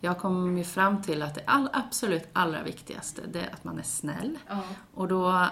[0.00, 3.78] jag kom ju fram till att det all, absolut allra viktigaste det är att man
[3.78, 4.38] är snäll.
[4.48, 4.62] Ja,
[4.94, 5.46] Och då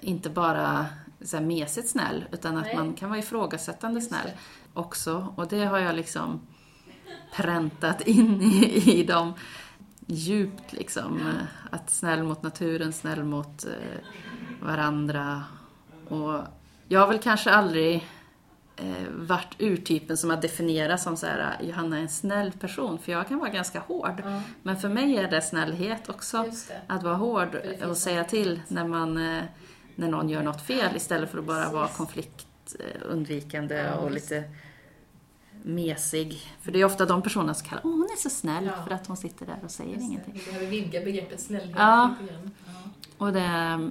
[0.00, 0.86] inte bara
[1.20, 2.76] så här mesigt snäll, utan att Nej.
[2.76, 4.30] man kan vara ifrågasättande Just snäll.
[4.74, 5.34] Också.
[5.36, 6.40] Och det har jag liksom
[7.36, 9.32] präntat in i, i dem
[10.06, 11.32] djupt liksom.
[11.70, 13.98] Att snäll mot naturen, snäll mot eh,
[14.60, 15.44] varandra
[16.08, 16.40] Och
[16.88, 18.08] jag har väl kanske aldrig
[18.76, 23.12] eh, varit urtypen som har definierats som så här, Johanna är en snäll person, för
[23.12, 24.22] jag kan vara ganska hård.
[24.24, 26.80] Ja, Men för mig är det snällhet också, det.
[26.86, 27.56] att vara hård
[27.88, 29.44] och säga till när, man, eh,
[29.94, 34.44] när någon gör något fel istället för att bara vara konfliktundvikande Ja, och lite
[35.66, 36.40] mesig.
[36.62, 38.84] För det är ofta de personerna som kallar åh hon är så snäll Ja.
[38.84, 40.34] för att hon sitter där och säger Just ingenting.
[40.34, 42.14] Vi behöver vidga begreppet snällhet Ja.
[42.20, 42.50] lite grann.
[42.66, 42.72] Ja.
[43.18, 43.90] Och det,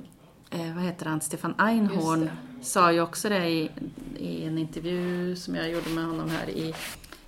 [0.49, 2.29] eh, vad heter han, Stefan Einhorn
[2.61, 3.71] sa ju också det i,
[4.17, 6.75] i en intervju som jag gjorde med honom här i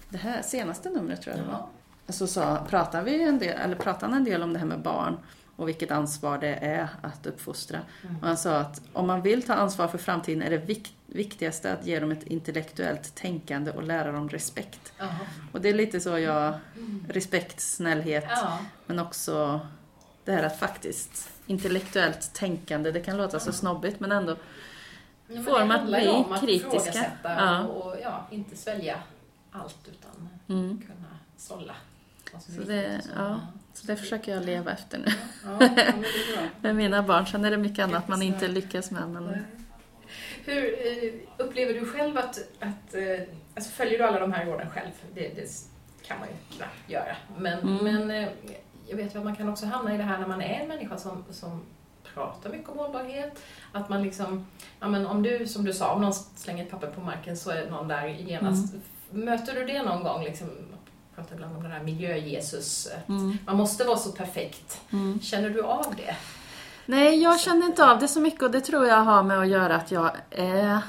[0.10, 1.66] det här senaste numret tror jag det var.
[2.08, 2.14] Ja.
[2.14, 4.82] Så sa, pratade, vi en del, eller pratade han en del om det här med
[4.82, 5.18] barn
[5.56, 7.80] och vilket ansvar det är att uppfostra.
[8.04, 8.16] Mm.
[8.22, 11.74] Och han sa att om man vill ta ansvar för framtiden är det vik- viktigaste
[11.74, 14.94] att ge dem ett intellektuellt tänkande och lära dem respekt.
[14.98, 15.10] Jaha.
[15.52, 16.54] Och det är lite så jag,
[17.10, 18.60] respekt, snällhet, Ja.
[18.86, 19.60] men också
[20.26, 24.36] det här att faktiskt intellektuellt tänkande, det kan låta så snobbigt men ändå
[25.28, 27.12] Ja, Får det dem att handlar ju bli om att kritiska.
[27.24, 27.64] Ja.
[27.64, 29.00] och, ja, inte svälja
[29.52, 30.82] allt utan mm.
[30.82, 31.76] kunna sålla.
[32.34, 33.40] vad som är Så viktigt det- ja.
[33.76, 35.06] Så det försöker jag leva efter nu
[35.46, 35.94] Ja, ja,
[36.62, 37.28] med mina barn.
[37.28, 39.10] Sen är det mycket annat man inte lyckas med.
[39.10, 39.46] Men...
[40.46, 44.70] Hur eh, upplever du själv att, att eh, alltså följer du alla de här råden
[44.70, 44.92] själv?
[45.14, 45.50] Det, det
[46.08, 47.16] kan man ju knappt göra.
[47.38, 47.84] Men, Mm.
[47.84, 48.30] men eh,
[48.88, 50.68] jag vet ju att man kan också hamna i det här när man är en
[50.68, 51.62] människa som, som
[52.14, 53.44] pratar mycket om hållbarhet.
[53.72, 54.48] Att man liksom,
[54.80, 57.52] ja men om du, som du sa, om någon slänger ett papper på marken så
[57.52, 58.74] är någon där genast.
[58.74, 59.26] Mm.
[59.26, 60.24] Möter du det någon gång?
[60.24, 60.48] Liksom,
[61.16, 62.88] pratar ibland om den här miljö-Jesus.
[63.08, 63.38] Mm.
[63.46, 64.82] Man måste vara så perfekt.
[64.92, 65.20] Mm.
[65.20, 66.16] Känner du av det?
[66.86, 69.48] Nej, jag känner inte av det så mycket och det tror jag har med att
[69.48, 70.80] göra att jag eh,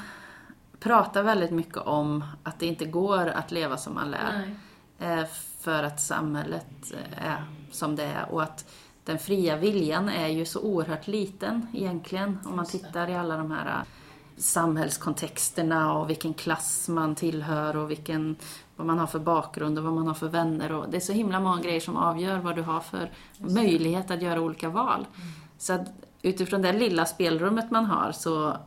[0.79, 4.55] pratar väldigt mycket om att det inte går att leva som man lär.
[4.99, 5.25] Eh,
[5.59, 8.65] för att samhället eh, är som det är och att
[9.03, 13.51] den fria viljan är ju så oerhört liten egentligen om man tittar i alla de
[13.51, 13.83] här
[14.37, 18.35] samhällskontexterna och vilken klass man tillhör och vilken,
[18.75, 20.71] vad man har för bakgrund och vad man har för vänner.
[20.71, 24.21] Och det är så himla många grejer som avgör vad du har för möjlighet att
[24.21, 25.05] göra olika val.
[25.57, 25.87] Så att
[26.21, 28.57] utifrån det lilla spelrummet man har så,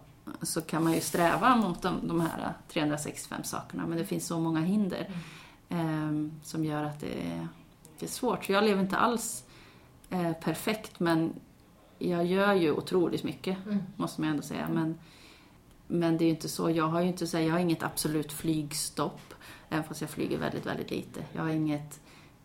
[0.42, 4.38] så kan man ju sträva mot de, de här 365 sakerna men det finns så
[4.38, 5.10] många hinder
[5.68, 6.10] eh,
[6.42, 7.48] som gör att det är,
[7.98, 8.44] det är svårt.
[8.44, 9.44] Så jag lever inte alls
[10.10, 11.32] eh, perfekt men
[11.98, 13.78] jag gör ju otroligt mycket, Mm.
[13.96, 14.68] måste man ändå säga.
[14.72, 14.98] Men,
[15.90, 18.32] men det är ju inte så, jag har ju inte så, jag har inget absolut
[18.32, 19.20] flygstopp,
[19.70, 21.20] även fast jag flyger väldigt, väldigt lite.
[21.32, 22.00] Jag har inget,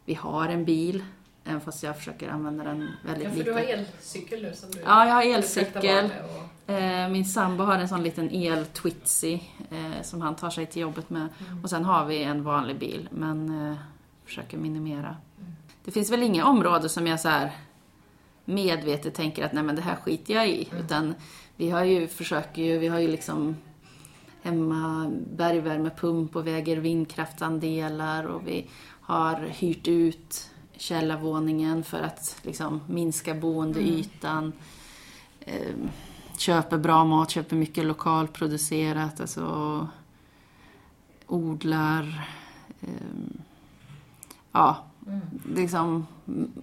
[0.06, 1.04] vi har en bil,
[1.44, 3.50] även fast jag försöker använda den väldigt Ja, för lite.
[3.50, 6.06] du har elcykel nu som du Ja, jag har elcykel.
[6.06, 9.34] och- Eh, Min sambo har en sån liten el-twitsy
[9.72, 11.28] eh, som han tar sig till jobbet med.
[11.50, 11.64] Mm.
[11.64, 13.78] Och sen har vi en vanlig bil, men eh,
[14.26, 15.16] försöker minimera.
[15.40, 15.52] Mm.
[15.84, 17.52] Det finns väl inga områden som jag så här
[18.46, 20.68] medvetet tänker att nej men det här skiter jag i.
[20.72, 20.86] Mm.
[20.86, 21.16] Utan
[21.58, 23.56] vi har ju, försöker ju, vi har ju liksom
[24.42, 28.70] hemma bergvärmepump och väger vindkraftsandelar och vi
[29.02, 34.54] har hyrt ut källarvåningen för att liksom minska boendeytan.
[35.40, 35.90] Mm.
[36.38, 39.88] köper bra mat, köper mycket lokalproducerat, alltså
[41.28, 42.30] odlar.
[42.82, 43.42] Ehm,
[44.52, 44.86] ja,
[45.56, 46.08] liksom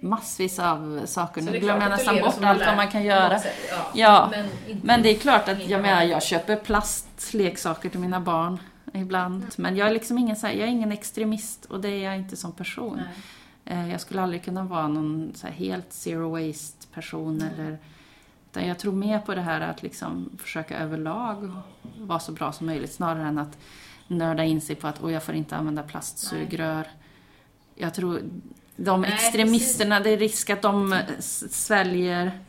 [0.01, 1.41] massvis av saker.
[1.41, 3.39] Så Nu glömmer jag nästan bort allt vad man kan göra.
[3.39, 3.85] sätt, Ja.
[3.93, 4.47] Ja, Men,
[4.83, 8.59] Men det är klart att jag menar, jag köper plastleksaker till mina barn
[8.93, 9.45] ibland.
[9.57, 12.17] Men jag är liksom ingen, så här, jag är ingen extremist och det är jag
[12.17, 12.95] inte som person.
[13.65, 13.77] Nej.
[13.83, 17.53] Eh, Jag skulle aldrig kunna vara någon helt zero waste person Mm.
[17.53, 17.77] eller
[18.51, 21.51] utan jag tror mer på det här att liksom försöka överlag
[21.99, 23.57] vara så bra som möjligt snarare än att
[24.07, 26.87] nörda in sig på att oh, jag får inte använda plastsugrör.
[27.75, 28.21] Jag tror
[28.75, 30.99] de Nej, extremisterna, det är risk att de
[31.49, 32.39] sväljer,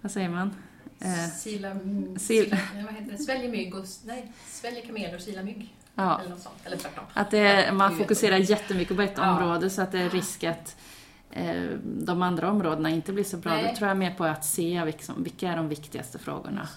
[0.00, 0.54] vad säger man?
[1.00, 3.18] Eh, Sila, sil- sila, ja, vad heter det?
[3.22, 5.74] Sväljer mygg och, nej, sväljer kameler och sila mygg.
[5.94, 6.20] ja.
[6.20, 6.54] Eller något sånt.
[6.64, 7.04] Eller tvärtom.
[7.12, 9.30] Att det Ja, man fokuserar jättemycket på ett Ja.
[9.38, 10.76] område så att det är risk att
[11.30, 13.54] eh, de andra områdena inte blir så bra.
[13.54, 13.68] Nej.
[13.70, 16.68] Då tror jag mer på att se liksom, vilka är de viktigaste frågorna.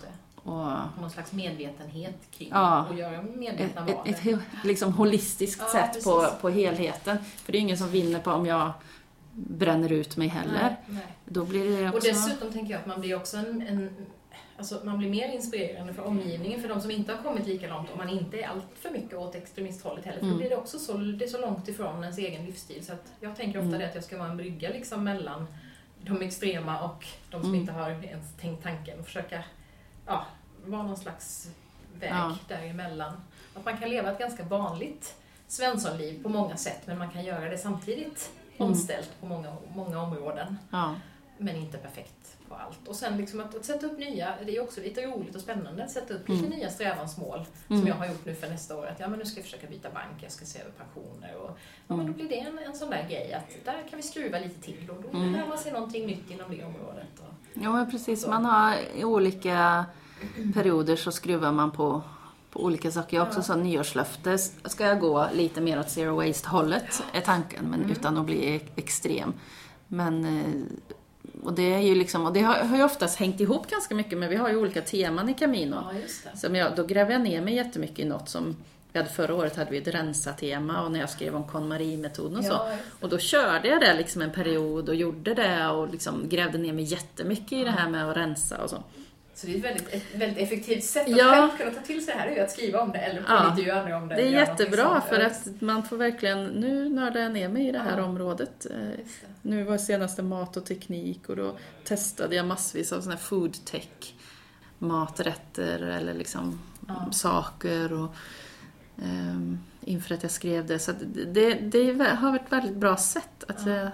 [0.45, 2.85] Och Någon slags medvetenhet kring Ja.
[2.89, 4.07] och göra ett, medvetna ett, val.
[4.09, 6.39] ett he- liksom holistiskt Ja, sätt på, precis.
[6.41, 7.17] på helheten.
[7.37, 8.71] För det är ingen som vinner på om jag
[9.31, 10.53] bränner ut mig heller.
[10.63, 11.05] Nej, nej.
[11.25, 12.07] Då blir det Och också...
[12.09, 13.95] dessutom tänker jag att man blir också en, en
[14.57, 17.91] Alltså man blir mer inspirerande för omgivningen, för de som inte har kommit lika långt,
[17.91, 20.19] om man inte är allt för mycket åt extremisthållet heller.
[20.19, 20.39] För då Mm.
[20.39, 22.85] blir det också så, det är så långt ifrån ens egen livsstil.
[22.85, 23.79] Så att jag tänker ofta Mm.
[23.79, 25.47] det att jag ska vara en brygga liksom mellan
[26.01, 27.61] de extrema och de som Mm.
[27.61, 28.99] inte har ens tänkt tanken.
[28.99, 29.43] Och försöka
[30.05, 30.25] ja,
[30.65, 31.49] vara någon slags
[31.99, 32.37] väg Ja.
[32.47, 33.13] däremellan.
[33.55, 35.15] Att man kan leva ett ganska vanligt
[35.47, 38.67] Svenssonliv på många sätt, men man kan göra det samtidigt Mm.
[38.69, 40.57] omställt på många, många områden.
[40.71, 40.95] Ja.
[41.37, 42.87] Men inte perfekt på allt.
[42.87, 45.83] Och sen liksom att, att sätta upp nya, det är också lite roligt och spännande,
[45.83, 46.59] att sätta upp lite Mm.
[46.59, 47.81] nya strävansmål Mm.
[47.81, 48.85] som jag har gjort nu för nästa år.
[48.87, 51.49] Att ja, men nu ska jag försöka byta bank, jag ska se över pensioner och
[51.87, 52.11] ja, men Mm.
[52.11, 54.89] då blir det en, en sån där grej att där kan vi skruva lite till
[54.89, 55.33] och då Mm.
[55.33, 57.07] lär man sig någonting nytt inom det området.
[57.19, 57.33] Och,
[57.63, 58.21] Ja, men precis.
[58.21, 58.29] Så.
[58.29, 59.85] Man har i olika
[60.53, 62.01] perioder så skruvar man på,
[62.51, 63.17] på olika saker.
[63.17, 63.43] Jag har också Ja.
[63.43, 64.37] så nyårslöfte.
[64.37, 67.91] Ska jag gå lite mer åt zero waste-hållet, är tanken, men Mm.
[67.91, 69.33] utan att bli e- extrem.
[69.87, 70.51] Men, eh,
[71.45, 74.17] och det är ju liksom, och det har, har ju oftast hängt ihop ganska mycket,
[74.17, 75.75] men vi har ju olika teman i Camino.
[75.75, 76.31] ja.
[76.35, 78.55] Som jag, då gräver jag ner mig jättemycket i något som
[78.95, 82.45] vi hade förra året hade vi ett rensa-tema och när jag skrev om KonMari-metoden och
[82.45, 82.51] så.
[82.51, 82.71] Ja.
[83.01, 86.73] Och då körde jag det liksom en period och gjorde det och liksom grävde ner
[86.73, 88.83] mig jättemycket i det här med att rensa och så.
[89.35, 91.31] Så det är ett väldigt, ett väldigt effektivt sätt att Ja.
[91.31, 93.27] själv kunna ta till sig det här, är ju att skriva om det eller få
[93.33, 93.49] Ja.
[93.49, 94.15] intervjua andra om det.
[94.15, 97.79] Det är jättebra för att man får verkligen, nu nördar jag ner mig i det
[97.79, 98.03] här Ja.
[98.03, 98.65] området.
[98.71, 99.03] Eh, det.
[99.41, 103.65] Nu var senaste mat och teknik och då testade jag massvis av såna här food
[103.65, 104.13] tech
[104.79, 107.11] maträtter eller liksom Ja.
[107.11, 108.15] saker och
[109.03, 110.79] ehm, inför att jag skrev det.
[110.79, 113.87] Så att det, det har varit ett väldigt bra sätt att, eh,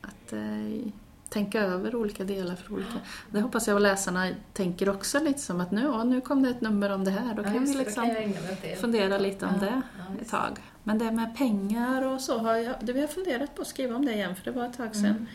[0.00, 0.92] att eh,
[1.30, 2.92] tänka över olika delar för olika.
[3.30, 6.50] Det hoppas jag att läsarna tänker också lite som att nu, ja, nu kom det
[6.50, 9.82] ett nummer om det här, då kan vi liksom kan fundera lite om Ja, det
[9.98, 10.58] ja, ett tag.
[10.84, 13.96] Men det med pengar och så har jag, det har jag funderat på att skriva
[13.96, 15.26] om det igen för det var ett tag sedan.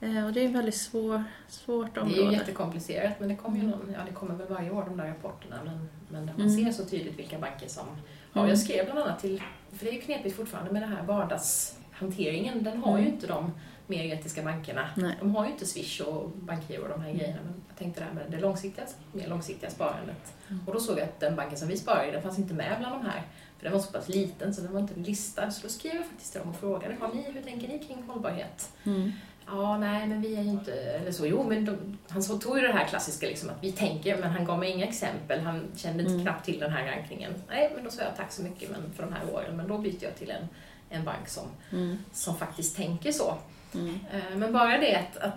[0.00, 2.36] Eh, Och det är ett väldigt svår, svårt Det är ju område.
[2.36, 5.56] jättekomplicerat men det kommer ju någon, ja det kommer väl varje år de där rapporterna
[5.64, 6.64] men, men där man Mm.
[6.64, 7.84] ser så tydligt vilka banker som
[8.32, 8.40] har.
[8.42, 8.48] Mm.
[8.50, 9.42] Jag skrev bland annat till,
[9.72, 13.14] för det är ju knepigt fortfarande med den här vardagshanteringen, den har ju Mm.
[13.14, 13.52] inte de
[13.86, 14.88] mer etiska bankerna.
[14.96, 15.16] Nej.
[15.20, 18.06] De har ju inte Swish och Bankgiro och de här grejerna men jag tänkte det
[18.06, 20.34] här med det långsiktiga, mer långsiktiga sparandet.
[20.48, 20.62] Mm.
[20.66, 22.76] Och då såg jag att den banken som vi sparar i, den fanns inte med
[22.78, 23.22] bland de här.
[23.58, 25.50] För den var så pass liten så den var inte listad.
[25.50, 28.02] Så då skrev jag faktiskt till dem och frågade, har ni, hur tänker ni kring
[28.08, 28.70] hållbarhet?
[28.84, 29.12] Mm.
[29.46, 30.72] Ja, nej, men vi är ju inte...
[30.72, 33.72] Eller så, jo, men de, han så tog ju det här klassiska liksom att vi
[33.72, 35.40] tänker, men han gav mig inga exempel.
[35.40, 36.24] Han kände inte Mm.
[36.24, 37.32] knappt till den här rankningen.
[37.48, 39.78] Nej, men då sa jag tack så mycket men för de här åren, men då
[39.78, 40.48] byter jag till en,
[40.90, 41.98] en bank som, Mm.
[42.12, 43.34] som faktiskt tänker så.
[43.74, 43.98] Mm.
[44.12, 45.34] Eh, Men bara det att, att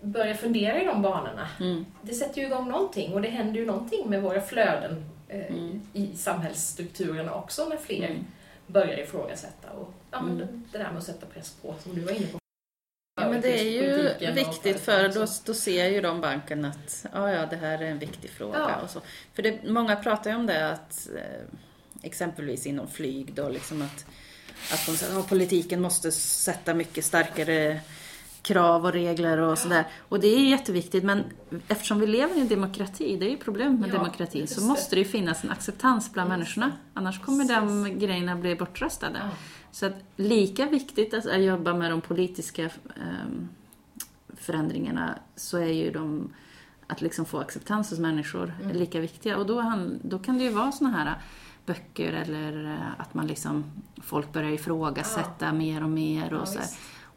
[0.00, 1.86] börja fundera i de banorna, Mm.
[2.02, 5.80] det sätter ju igång någonting och det händer ju någonting med våra flöden eh, Mm.
[5.92, 8.24] i samhällsstrukturerna också när fler Mm.
[8.66, 9.70] börjar ifrågasätta.
[9.70, 10.38] Och, ja, men Mm.
[10.46, 12.38] det, det där med att sätta press på, som du var inne på.
[13.20, 13.64] Ja, men det är
[14.18, 17.86] ju viktigt för då, då ser ju de banken att ja, ja, det här är
[17.86, 18.58] en viktig fråga.
[18.58, 18.76] Ja.
[18.84, 19.00] Och så.
[19.34, 21.44] För det, många pratar ju om det att eh,
[22.02, 24.06] exempelvis inom flyg då liksom att,
[24.72, 27.80] att de säger att politiken måste sätta mycket starkare
[28.42, 29.86] krav och regler och sådär.
[30.08, 31.24] Och det är jätteviktigt men
[31.68, 34.60] eftersom vi lever i en demokrati, det är ju problemet med Ja, demokrati, just så
[34.62, 36.72] måste det ju finnas en acceptans bland människorna.
[36.94, 37.56] Annars kommer Precis.
[37.56, 39.18] de grejerna bli bortröstade.
[39.22, 39.30] Ja.
[39.72, 43.48] Så att lika viktigt att jobba med de politiska ehm,
[44.36, 46.32] förändringarna så är ju de
[46.86, 48.76] att liksom få acceptans hos människor Mm.
[48.76, 49.36] lika viktiga.
[49.36, 51.14] Och då, då kan det ju vara såna här
[51.66, 53.64] böcker eller eh, att man liksom,
[54.02, 56.32] folk börjar ifrågasätta mer och mer.
[56.34, 56.58] Och, Ja, så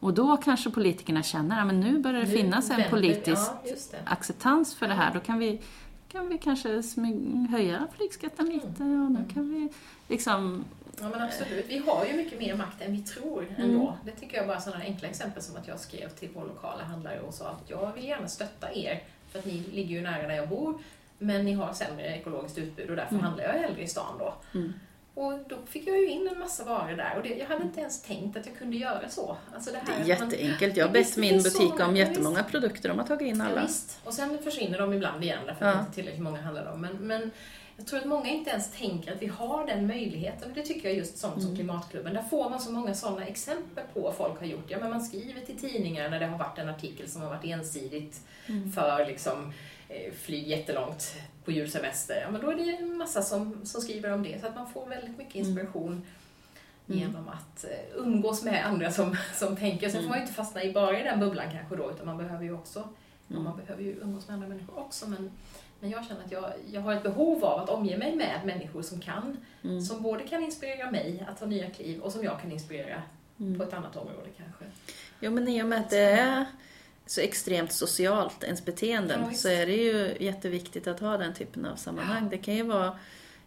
[0.00, 4.74] och då kanske politikerna känner att nu börjar det Nu finnas en politisk Ja, acceptans
[4.74, 5.14] för det här.
[5.14, 5.60] Då kan vi,
[6.08, 9.28] kan vi kanske smyg, höja flygskatten lite och då Mm.
[9.34, 9.68] kan vi
[10.08, 10.64] liksom
[11.00, 13.96] Ja men absolut, vi har ju mycket mer makt än vi tror ändå.
[14.04, 17.20] Det tycker jag bara sådana enkla exempel som att jag skrev till vår lokala handlare
[17.20, 20.34] och sa att jag vill gärna stötta er för att ni ligger ju nära där
[20.34, 20.78] jag bor
[21.18, 23.24] men ni har sämre ekologiskt utbud och därför Mm.
[23.24, 24.34] handlar jag hellre i stan då.
[24.54, 24.72] Mm.
[25.14, 27.80] Och då fick jag ju in en massa varor där och det, jag hade inte
[27.80, 29.36] ens tänkt att jag kunde göra så.
[29.54, 30.76] Alltså det, Det här är att man- jätteenkelt.
[30.76, 32.50] Jag har Ja, bett det min så butik om ja, jättemånga visst.
[32.50, 32.88] produkter.
[32.88, 33.62] De har tagit in Ja, alla.
[33.62, 34.00] visst.
[34.04, 35.72] Och sen försvinner de ibland igen därför Ja.
[35.72, 36.80] det inte tillräckligt många handlar om.
[36.80, 37.30] Men, men
[37.76, 40.52] jag tror att många inte ens tänker att vi har den möjligheten.
[40.54, 41.54] Det tycker jag just sånt som Mm.
[41.56, 42.14] Klimatklubben.
[42.14, 44.64] Där får man så många sådana exempel på vad folk har gjort.
[44.68, 47.44] Ja, men man skriver till tidningar när det har varit en artikel som har varit
[47.44, 48.72] ensidigt Mm.
[48.72, 49.52] för liksom,
[50.16, 51.14] flyg jättelångt
[51.44, 52.20] på julsemester.
[52.20, 54.40] Ja, men då är det en massa som, som skriver om det.
[54.40, 56.02] Så att man får väldigt mycket inspiration
[56.88, 56.98] Mm.
[57.00, 59.88] genom att eh, umgås med andra som, som tänker.
[59.88, 60.08] Sen får Mm.
[60.08, 62.52] man ju inte fastna i bara i den bubblan kanske då, utan man behöver ju
[62.54, 62.88] också
[63.30, 63.42] Mm.
[63.44, 65.08] man behöver ju umgås med andra människor också.
[65.08, 65.30] Men,
[65.80, 68.82] men jag känner att jag, jag har ett behov av att omge mig med människor
[68.82, 69.36] som kan.
[69.64, 69.80] Mm.
[69.80, 73.02] Som både kan inspirera mig att ta nya kliv och som jag kan inspirera
[73.40, 73.58] Mm.
[73.58, 74.64] på ett annat område kanske.
[75.20, 76.46] Jo, men i och med att det är
[77.06, 81.66] så extremt socialt, ens beteenden, Ja, så är det ju jätteviktigt att ha den typen
[81.66, 82.28] av sammanhang.
[82.30, 82.98] Det kan ju vara,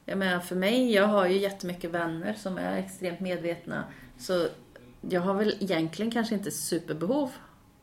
[0.05, 3.83] jag menar för mig, jag har ju jättemycket vänner som är extremt medvetna,
[4.19, 4.47] så
[5.09, 7.31] jag har väl egentligen kanske inte superbehov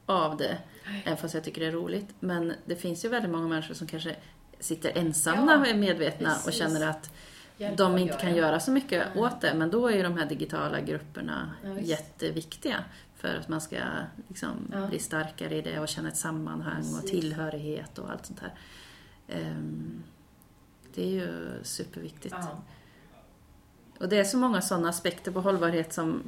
[0.07, 0.59] av det,
[1.05, 2.09] även fast jag tycker det är roligt.
[2.21, 4.17] Men det finns ju väldigt många människor som kanske
[4.61, 6.61] sitter ensamma Ja, och är medvetna och precis.
[6.61, 7.11] känner att
[7.59, 9.25] Hjälp de inte kan göra så mycket Nej.
[9.25, 9.55] åt det.
[9.55, 12.85] Men då är ju de här digitala grupperna Ja, jätteviktiga.
[13.17, 13.77] För att man ska
[14.29, 14.87] liksom Ja.
[14.87, 17.11] bli starkare i det och känna ett sammanhang och Precis.
[17.11, 18.55] tillhörighet och allt sånt här.
[19.29, 20.03] Ehm,
[20.95, 22.35] Det är ju superviktigt.
[22.39, 22.59] Ja.
[24.01, 26.23] Och det är så många sådana aspekter på hållbarhet som,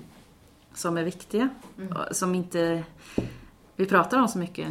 [0.74, 1.49] som är viktiga.
[1.78, 1.97] Mm.
[1.97, 2.84] och Som inte
[3.76, 4.68] vi pratar om så mycket.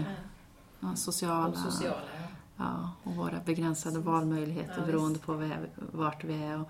[0.79, 0.95] Ja.
[0.95, 2.01] Sociala, Och sociala,
[2.57, 2.91] ja.
[3.03, 6.61] och våra begränsade valmöjligheter beroende på vi är, vart vi är.
[6.61, 6.69] Och,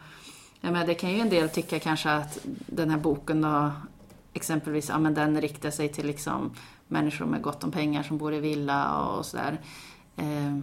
[0.62, 2.38] ja, men det kan ju en del tycka kanske att
[2.68, 3.72] den här boken då,
[4.38, 6.56] exempelvis, ja, men den riktar sig till liksom
[6.88, 9.58] människor med gott om pengar som bor i villa och sådär.
[10.18, 10.60] Eh,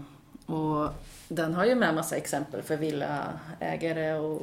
[0.55, 0.89] och
[1.29, 4.43] den har ju med massa exempel för villaägare och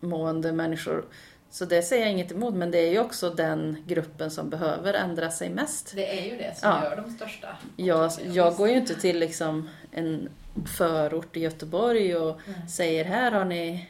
[0.00, 1.04] välmående människor.
[1.50, 4.94] Så det säger jag inget emot, men det är ju också den gruppen som behöver
[4.94, 5.92] ändra sig mest.
[5.94, 6.84] Det är ju det som Ja.
[6.84, 7.48] gör de största.
[7.76, 10.28] Jag, Ja, jag går ju inte till liksom en
[10.76, 12.68] förort i Göteborg och Nej.
[12.68, 13.88] säger här har ni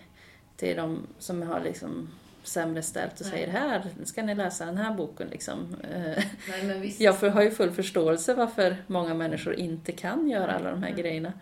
[0.56, 2.08] till de som har liksom
[2.48, 3.30] sämre ställt och Nej.
[3.30, 5.28] säger här ska ni läsa den här boken.
[5.28, 5.76] Liksom.
[5.92, 6.96] Eh, Nej.
[6.98, 11.00] Jag har ju full förståelse varför många människor inte kan göra alla de här Mm.
[11.02, 11.32] grejerna.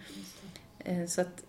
[0.78, 1.42] Eh, Så att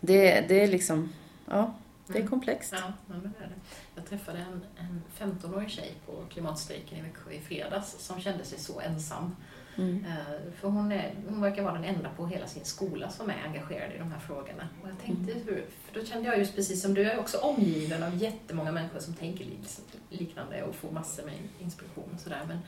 [0.00, 1.12] det, det är liksom,
[1.50, 1.74] ja,
[2.06, 2.28] det är Mm.
[2.28, 2.72] komplext.
[2.76, 3.54] Ja, men det är det.
[3.94, 8.58] Jag träffade en, en 15-årig tjej på klimatstrejken i Växjö i fredags som kände sig
[8.58, 9.36] så ensam.
[9.78, 10.04] Mm.
[10.04, 13.36] Eh, För hon, är, hon verkar vara den enda på hela sin skola som är
[13.46, 14.68] engagerad i de här frågorna.
[14.82, 15.44] Och jag tänkte, Mm.
[15.46, 18.72] hur, för då kände jag just precis som du, jag är också omgiven av jättemånga
[18.72, 22.42] människor som tänker lik- liknande och får massor med inspiration och sådär.
[22.48, 22.58] Men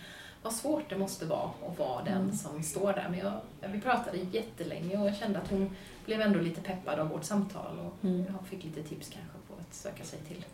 [0.42, 2.32] vad svårt det måste vara att vara den Mm.
[2.36, 3.06] som står där.
[3.10, 3.40] Men jag,
[3.72, 7.78] vi pratade jättelänge och jag kände att hon blev ändå lite peppad av vårt samtal
[7.78, 8.24] och Mm.
[8.26, 10.44] jag fick lite tips kanske på att söka sig till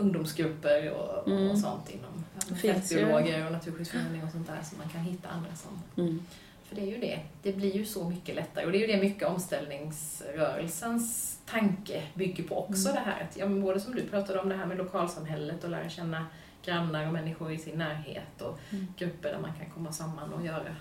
[0.00, 1.50] ungdomsgrupper och, Mm.
[1.50, 2.24] och sånt inom
[2.56, 6.22] fältbiologer och naturskyddsförening och sånt där så man kan hitta andra som Mm.
[6.64, 7.20] för det är ju det.
[7.42, 8.66] Det blir ju så mycket lättare.
[8.66, 12.88] Och det är ju det mycket omställningsrörelsens tanke bygger på också.
[12.88, 12.94] Mm.
[13.04, 15.70] Det här att, ja, men både som du pratade om, det här med lokalsamhället och
[15.70, 16.26] lära känna
[16.64, 18.86] grannar och människor i sin närhet och Mm.
[18.98, 20.76] grupper där man kan komma samman och göra,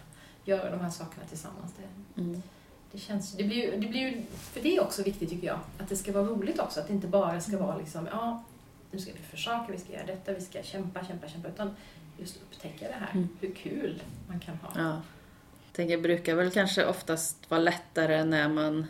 [0.45, 1.73] göra de här sakerna tillsammans.
[1.77, 2.41] Det, Mm.
[2.91, 5.59] det, känns, det, blir ju, det blir ju, för det är också viktigt tycker jag,
[5.77, 6.79] att det ska vara roligt också.
[6.79, 8.43] Att det inte bara ska vara liksom, ja,
[8.91, 11.47] nu ska vi försöka, vi ska göra detta, vi ska kämpa, kämpa, kämpa.
[11.49, 11.75] Utan
[12.19, 13.29] just upptäcka det här, Mm.
[13.41, 14.69] hur kul man kan ha.
[14.75, 15.01] Ja.
[15.65, 18.85] Jag tänker, brukar väl kanske oftast vara lättare när man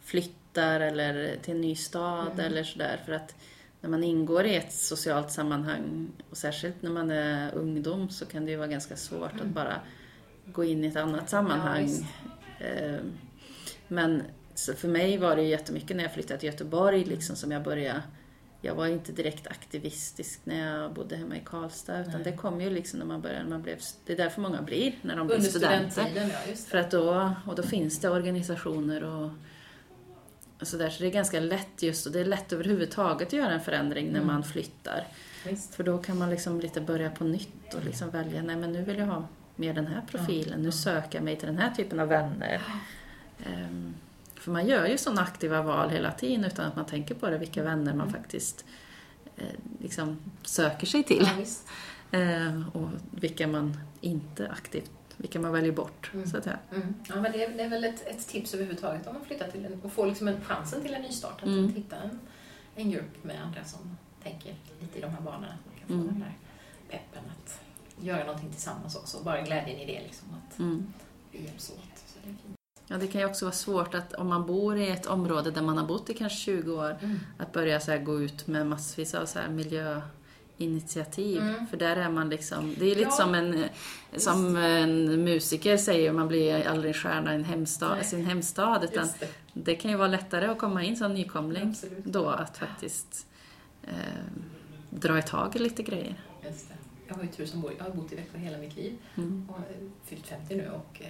[0.00, 2.40] flyttar eller till en ny stad Mm.
[2.46, 3.00] eller sådär.
[3.06, 3.34] För att
[3.80, 8.44] när man ingår i ett socialt sammanhang och särskilt när man är ungdom så kan
[8.44, 9.52] det ju vara ganska svårt att Mm.
[9.52, 9.80] bara
[10.46, 11.82] gå in i ett annat Ja, sammanhang.
[11.86, 12.04] visst.
[12.60, 12.96] Eh,
[13.88, 14.22] Men
[14.76, 18.02] för mig var det ju jättemycket när jag flyttade till Göteborg liksom som jag började
[18.62, 22.24] jag var inte direkt aktivistisk när jag bodde hemma i Karlstad utan Nej.
[22.24, 25.16] det kom ju liksom när man började, man blev, det är därför många blir när
[25.16, 26.06] de blir Under studenter.
[26.48, 29.30] ja För att då, och då finns det organisationer och
[30.66, 33.52] så där, så det är ganska lätt just, och det är lätt överhuvudtaget att göra
[33.52, 34.26] en förändring när Mm.
[34.26, 35.06] man flyttar.
[35.46, 35.74] Visst.
[35.74, 38.82] För då kan man liksom lite börja på nytt och liksom välja, nej men nu
[38.82, 39.24] vill jag ha
[39.56, 40.72] mer den här profilen, nu Ja.
[40.72, 42.60] söker jag mig till den här typen av vänner.
[43.46, 43.94] Ehm,
[44.40, 47.38] för man gör ju sådana aktiva val hela tiden utan att man tänker på det,
[47.38, 48.20] vilka vänner man Mm.
[48.20, 48.64] faktiskt
[49.36, 49.44] eh,
[49.80, 51.28] liksom söker sig till.
[51.38, 51.44] Ja.
[52.18, 56.10] Ehm, och vilka man inte aktivt, vilka man väljer bort.
[56.14, 56.26] Mm.
[56.30, 56.46] Så att.
[56.46, 56.94] Mm.
[57.08, 59.64] Ja, men det, är, det är väl ett, ett tips överhuvudtaget om man flyttar till
[59.64, 61.42] en, och får liksom en chansen till en nystart.
[61.42, 61.74] Att Mm.
[61.74, 62.18] hitta en,
[62.74, 65.46] en grupp med andra som tänker lite i de här banorna.
[65.46, 66.06] Att man kan få Mm.
[66.06, 66.34] den där
[66.88, 67.60] peppen att
[68.04, 69.22] göra någonting tillsammans också.
[69.24, 70.28] Bara glädjen i det liksom.
[70.34, 70.92] Att Mm.
[71.32, 71.98] vi hjälps åt.
[72.06, 72.56] Så det är fint.
[72.92, 75.62] Ja, det kan ju också vara svårt att om man bor i ett område där
[75.62, 77.18] man har bott i kanske 20 år, Mm.
[77.38, 81.42] att börja så gå ut med massvis av så miljöinitiativ.
[81.42, 81.66] Mm.
[81.66, 83.10] För där är man liksom, det är lite Ja.
[83.10, 83.64] som, en,
[84.16, 88.04] som en musiker säger, man blir aldrig stjärna i en hemstad, Nej.
[88.04, 88.84] sin hemstad.
[88.84, 89.28] Utan det.
[89.52, 92.04] det kan ju vara lättare att komma in som nykomling Absolut.
[92.04, 93.26] då, att faktiskt
[93.82, 93.94] eh,
[94.90, 96.20] dra i tag i lite grejer.
[97.08, 99.46] Jag har ju tur som bor, jag har bott i Växjö hela mitt liv Mm.
[99.50, 99.64] och har
[100.04, 100.68] fyllt 50 nu.
[100.70, 101.06] Och, eh,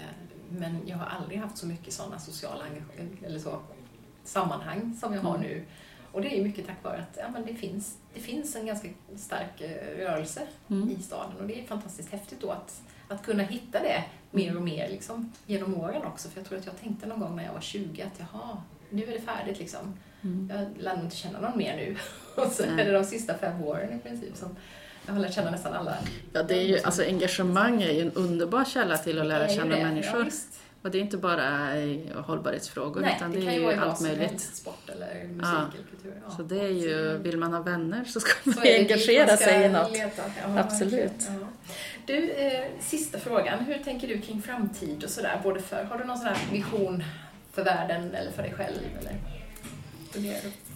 [0.50, 2.64] men jag har aldrig haft så mycket sådana sociala
[3.26, 3.58] eller så,
[4.24, 5.46] sammanhang som jag har Mm.
[5.48, 5.64] nu.
[6.12, 8.88] Och det är mycket tack vare att ja, men det, finns, det finns en ganska
[9.16, 10.90] stark eh, rörelse Mm.
[10.90, 11.36] i staden.
[11.40, 15.32] Och det är fantastiskt häftigt då att, att kunna hitta det mer och mer liksom,
[15.46, 16.28] genom åren också.
[16.28, 19.04] För jag tror att jag tänkte någon gång när jag var 20 att jaha, nu
[19.04, 19.94] är det färdigt liksom.
[20.22, 20.50] Mm.
[20.54, 21.96] Jag lär nog inte känna någon mer nu.
[22.42, 24.56] Och så är det de sista fem åren i princip som
[25.10, 25.94] jag har lärt känna nästan alla.
[26.32, 29.74] Ja, det är ju, alltså engagemang är ju en underbar källa till att lära känna
[29.74, 29.80] det.
[29.80, 30.24] Ja, människor.
[30.24, 30.46] visst.
[30.82, 34.40] Och det är inte bara i hållbarhetsfrågor, Nej, utan det, det, är ju allt möjligt.
[34.40, 35.58] sport eller musik Ja.
[35.74, 36.22] eller kultur.
[36.28, 36.36] Ja.
[36.36, 39.46] Så det är ju, vill man ha vänner så ska man Så engagera man ska
[39.46, 39.96] sig i något.
[39.96, 41.12] Ja, Absolut.
[41.18, 41.46] Ja.
[42.06, 43.64] Du, eh, sista frågan.
[43.64, 45.40] Hur tänker du kring framtid och sådär?
[45.42, 47.04] Både för, har du någon sån här vision
[47.52, 48.78] för världen eller för dig själv?
[49.00, 49.16] Eller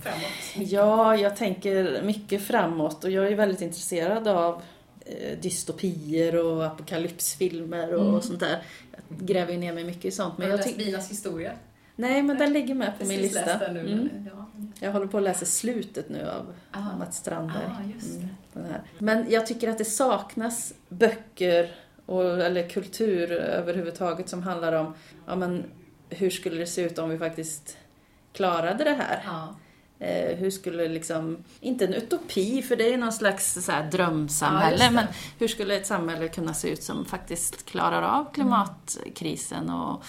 [0.05, 0.71] framåt?
[0.71, 4.63] Ja, jag tänker mycket framåt och jag är väldigt intresserad av
[5.07, 8.23] eh, dystopier och apokalypsfilmer och Mm.
[8.23, 8.63] sånt där.
[9.09, 10.39] Jag gräver ju ner mig mycket i sånt.
[10.39, 10.79] Men Har du jag läst.
[10.79, 11.53] Binas historia?
[11.97, 13.47] Nej, men den ligger med på min Precis lista.
[13.47, 13.81] läst den nu.
[13.81, 14.29] Mm.
[14.33, 14.47] Ja.
[14.81, 16.97] Jag håller på att läsa slutet nu av Ah.
[16.99, 17.65] Mats Strandberg.
[17.69, 18.83] Ah, här.
[18.99, 21.71] Men jag tycker att det saknas böcker
[22.07, 24.95] och, eller kultur överhuvudtaget som handlar om
[25.27, 25.65] ja, men,
[26.11, 27.77] hur skulle det se ut om vi faktiskt
[28.33, 29.23] klarade det här?
[29.27, 29.57] Ja.
[29.99, 33.91] Eh, hur skulle liksom, inte en utopi för det är någon slags så här, Ja,
[33.91, 34.91] drömsamhälle, det.
[34.91, 35.07] men
[35.39, 40.05] hur skulle ett samhälle kunna se ut som faktiskt klarar av klimatkrisen och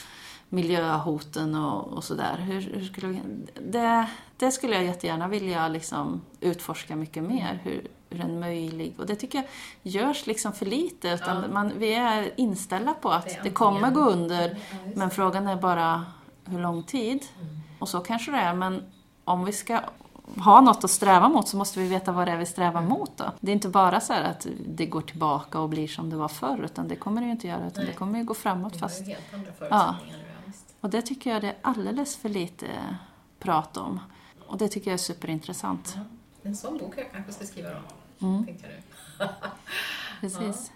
[0.49, 2.37] miljöhoten och, och sådär.
[2.37, 3.19] Hur, hur skulle
[3.61, 4.05] det,
[4.37, 8.93] det skulle jag jättegärna vilja liksom utforska mycket mer, hur, hur en möjlig...
[8.99, 9.47] Och det tycker jag
[9.93, 11.47] görs liksom för lite, utan Ja.
[11.53, 15.55] man, vi är inställda på att Det det, kommer gå under, Ja, men frågan är
[15.55, 16.05] bara
[16.45, 17.25] hur lång tid.
[17.41, 17.55] Mm.
[17.79, 18.83] Och så kanske det är, men
[19.25, 19.81] om vi ska
[20.37, 22.89] ha något att sträva mot så måste vi veta vad det är vi strävar Mm.
[22.89, 23.31] mot då.
[23.39, 26.27] Det är inte bara så här att det går tillbaka och blir som det var
[26.27, 27.91] förr, utan det kommer det ju inte göra, utan Nej.
[27.93, 30.51] det kommer ju gå framåt har fast helt andra förutsättningar ja,
[30.81, 32.67] och det tycker jag det är alldeles för lite
[33.39, 33.99] prat om.
[34.47, 35.93] Och det tycker jag är superintressant.
[35.95, 36.01] Ja.
[36.43, 37.77] En sån bok jag kanske ska skriva då,
[38.27, 39.33] Mm, tänkte jag nu.
[40.21, 40.71] precis.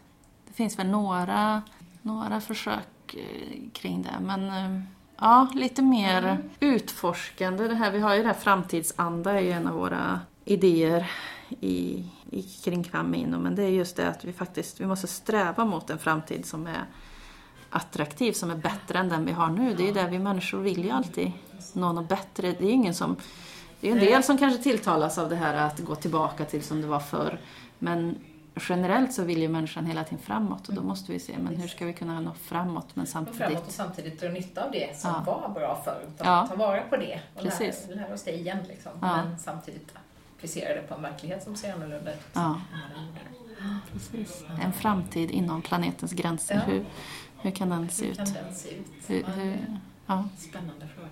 [0.47, 1.61] Det finns väl några,
[2.01, 4.81] några försök eh, kring det, men eh,
[5.21, 6.49] ja, lite mer Mm.
[6.59, 7.67] utforskande.
[7.67, 11.11] Det här, vi har ju det här framtidsanda är ju en av våra idéer
[11.49, 13.37] i, i, kring Kvammino.
[13.39, 16.67] men det är just det att vi faktiskt vi måste sträva mot en framtid som
[16.67, 16.85] är
[17.69, 19.73] attraktiv, som är bättre än den vi har nu.
[19.75, 21.31] Det är ju det vi människor vill ju alltid
[21.73, 22.55] Någon bättre.
[22.59, 23.15] Det är ingen som...
[23.81, 26.63] Det är ju en del som kanske tilltalas av det här att gå tillbaka till
[26.63, 27.39] som det var förr.
[27.79, 28.15] Men
[28.69, 31.67] generellt så vill ju människan hela tiden framåt och då måste vi se, men hur
[31.67, 33.71] ska vi kunna nå framåt men Och framåt och samtidigt...
[33.73, 35.23] samtidigt dra nytta av det som Ja.
[35.41, 36.01] var bra förr.
[36.17, 36.47] Ja.
[36.49, 37.85] ta vara på det och Precis.
[37.89, 38.57] lära, lära oss det igen.
[38.67, 38.91] Liksom.
[39.01, 39.15] Ja.
[39.15, 39.93] Men samtidigt
[40.37, 42.19] applicera det på en verklighet som ser annorlunda ut.
[42.33, 42.61] Ja.
[43.93, 44.43] Precis.
[44.61, 46.55] En framtid inom planetens gränser.
[46.55, 46.61] Ja.
[46.61, 46.85] Hur,
[47.41, 48.17] hur kan den se Hur ut?
[48.17, 48.85] kan den se ut?
[49.07, 49.57] Hur, hur,
[50.05, 50.25] ja.
[50.37, 51.09] Spännande fråga.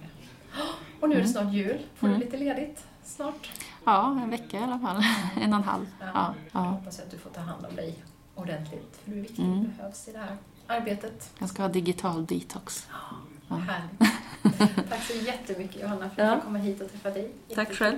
[1.00, 1.80] Och nu är det snart jul.
[1.96, 2.20] Får Mm.
[2.20, 3.50] du lite ledigt snart?
[3.92, 5.04] Ja, en vecka i alla fall.
[5.42, 5.86] En och en halv.
[6.00, 6.06] Ja.
[6.14, 6.70] Ja, Jag ja.
[6.70, 8.04] hoppas att du får ta hand om dig
[8.36, 9.00] ordentligt.
[9.04, 9.64] För du är viktig, Mm.
[9.64, 11.34] du behövs i det här arbetet.
[11.40, 12.88] Jag ska ha digital detox.
[13.50, 13.56] Ja.
[13.56, 14.00] Härligt.
[14.90, 16.36] Tack så jättemycket Johanna för att jag Ja.
[16.36, 17.32] fick komma hit och träffa dig.
[17.48, 17.76] Tack Jättekul.
[17.78, 17.98] själv.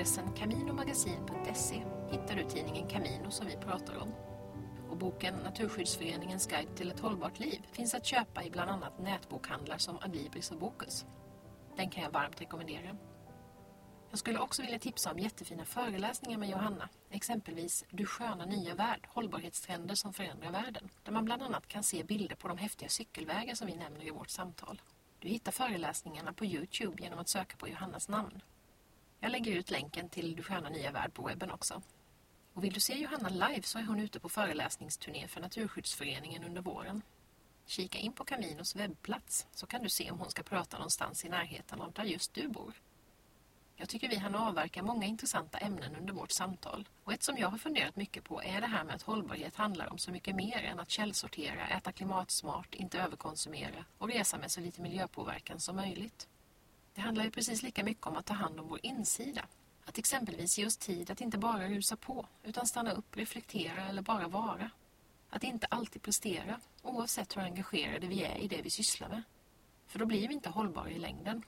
[0.00, 4.12] Webbadressen kaminomagasin.se hittar du tidningen Camino som vi pratar om.
[4.90, 9.78] Och boken Naturskyddsföreningens guide till ett hållbart liv finns att köpa i bland annat nätbokhandlar
[9.78, 11.04] som Adlibris och Bokus.
[11.76, 12.96] Den kan jag varmt rekommendera.
[14.10, 16.88] Jag skulle också vilja tipsa om jättefina föreläsningar med Johanna.
[17.10, 20.88] Exempelvis Du sköna nya värld, hållbarhetstrender som förändrar världen.
[21.02, 24.10] Där man bland annat kan se bilder på de häftiga cykelvägar som vi nämner i
[24.10, 24.82] vårt samtal.
[25.18, 28.42] Du hittar föreläsningarna på Youtube genom att söka på Johannas namn.
[29.22, 31.82] Jag lägger ut länken till Du sköna nya värld på webben också.
[32.52, 36.62] Och vill du se Johanna live så är hon ute på föreläsningsturné för Naturskyddsföreningen under
[36.62, 37.02] våren.
[37.66, 41.28] Kika in på Caminos webbplats så kan du se om hon ska prata någonstans i
[41.28, 42.74] närheten av där just du bor.
[43.76, 46.88] Jag tycker vi hann avverka många intressanta ämnen under vårt samtal.
[47.04, 49.92] Och ett som jag har funderat mycket på är det här med att hållbarhet handlar
[49.92, 54.60] om så mycket mer än att källsortera, äta klimatsmart, inte överkonsumera och resa med så
[54.60, 56.28] lite miljöpåverkan som möjligt.
[56.94, 59.46] Det handlar ju precis lika mycket om att ta hand om vår insida.
[59.84, 64.02] Att exempelvis ge oss tid att inte bara rusa på, utan stanna upp, reflektera eller
[64.02, 64.70] bara vara.
[65.30, 69.22] Att inte alltid prestera, oavsett hur engagerade vi är i det vi sysslar med.
[69.86, 71.42] För då blir vi inte hållbara i längden.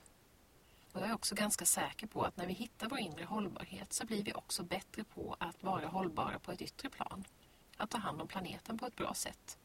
[0.91, 4.05] Och jag är också ganska säker på att när vi hittar vår inre hållbarhet så
[4.05, 7.23] blir vi också bättre på att vara hållbara på ett yttre plan.
[7.77, 9.57] Att ta hand om planeten på ett bra sätt.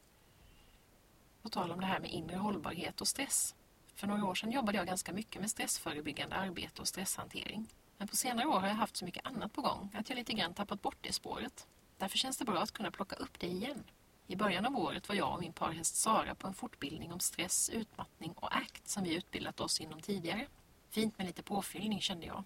[1.43, 3.55] På tal om det här med inre hållbarhet och stress.
[3.99, 7.69] För några år sedan jobbade jag ganska mycket med stressförebyggande arbete och stresshantering.
[7.97, 10.33] Men på senare år har jag haft så mycket annat på gång att jag lite
[10.33, 11.67] grann tappat bort det spåret.
[11.97, 13.85] Därför känns det bra att kunna plocka upp det igen.
[14.27, 17.71] I början av året var jag och min parhäst Sara på en fortbildning om stress,
[17.71, 20.47] utmattning och ACT som vi utbildat oss inom tidigare.
[20.91, 22.45] Fint med lite påfyllning kände jag.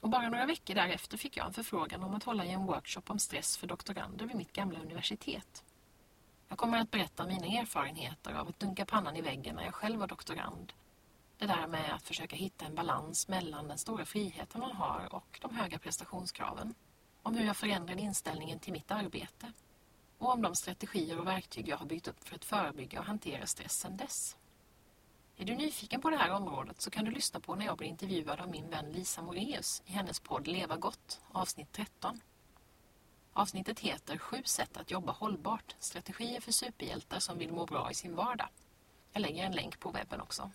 [0.00, 3.02] Och bara några veckor därefter fick jag en förfrågan om att hålla i en workshop
[3.06, 5.64] om stress för doktorander vid mitt gamla universitet.
[6.52, 9.74] Jag kommer att berätta om mina erfarenheter av att dunka pannan i väggen när jag
[9.74, 10.72] själv var doktorand.
[11.38, 15.38] Det där med att försöka hitta en balans mellan den stora friheten man har och
[15.42, 16.74] de höga prestationskraven.
[17.22, 19.52] Om hur jag förändrade inställningen till mitt arbete.
[20.18, 23.46] Och om de strategier och verktyg jag har byggt upp för att förebygga och hantera
[23.46, 24.36] stress sedan dess.
[25.36, 27.88] Är du nyfiken på det här området så kan du lyssna på när jag blir
[27.88, 32.20] intervjuad av min vän Lisa Moreus i hennes podd Leva gott, avsnitt 13.
[33.32, 37.94] Avsnittet heter Sju sätt att jobba hållbart, strategier för superhjältar som vill må bra i
[37.94, 38.48] sin vardag.
[39.12, 40.50] Jag lägger en länk på webben också.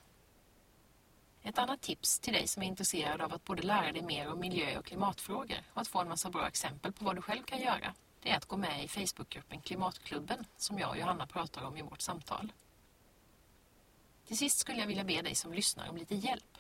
[1.42, 4.40] Ett annat tips till dig som är intresserad av att både lära dig mer om
[4.40, 7.60] miljö och klimatfrågor och att få en massa bra exempel på vad du själv kan
[7.60, 11.78] göra, det är att gå med i Facebookgruppen Klimatklubben som jag och Johanna pratar om
[11.78, 12.54] i vårt samtal.
[14.26, 16.58] Till sist skulle jag vilja be dig som lyssnar om lite hjälp.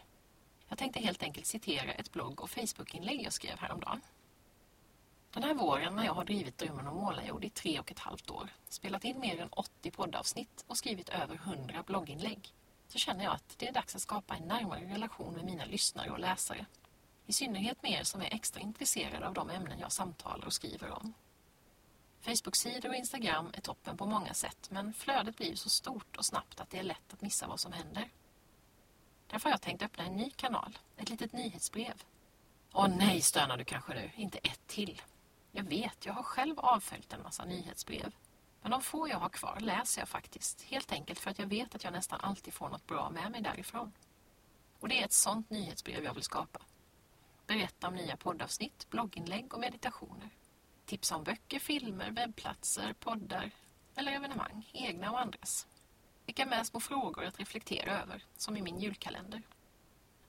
[0.67, 4.01] Jag tänkte helt enkelt citera ett blogg och Facebookinlägg jag skrev häromdagen.
[5.37, 8.29] Den här våren när jag har drivit Drömmen om målarjord i tre och ett halvt
[8.29, 12.53] år, spelat in mer än 80 poddavsnitt och skrivit över 100 blogginlägg,
[12.87, 16.09] så känner jag att det är dags att skapa en närmare relation med mina lyssnare
[16.09, 16.65] och läsare.
[17.25, 20.91] I synnerhet med er som är extra intresserade av de ämnen jag samtalar och skriver
[20.91, 21.13] om.
[22.21, 26.59] Facebook-sidor och Instagram är toppen på många sätt men flödet blir så stort och snabbt
[26.59, 28.09] att det är lätt att missa vad som händer.
[29.27, 32.03] Därför har jag tänkt öppna en ny kanal, ett litet nyhetsbrev.
[32.73, 35.01] Åh nej, stönar du kanske nu, inte ett till.
[35.57, 38.15] Jag vet, jag har själv avföljt en massa nyhetsbrev.
[38.61, 41.75] Men de få jag har kvar läser jag faktiskt, helt enkelt för att jag vet
[41.75, 43.91] att jag nästan alltid får något bra med mig därifrån.
[44.79, 46.59] Och det är ett sånt nyhetsbrev jag vill skapa.
[47.47, 50.29] Berätta om nya poddavsnitt, blogginlägg och meditationer.
[50.85, 53.51] Tipsa om böcker, filmer, webbplatser, poddar
[53.95, 55.67] eller evenemang, egna och andras.
[56.25, 59.41] Skicka med små frågor att reflektera över, som i min julkalender.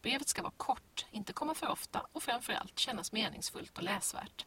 [0.03, 4.47] Brevet ska vara kort, inte komma för ofta och framförallt kännas meningsfullt och läsvärt.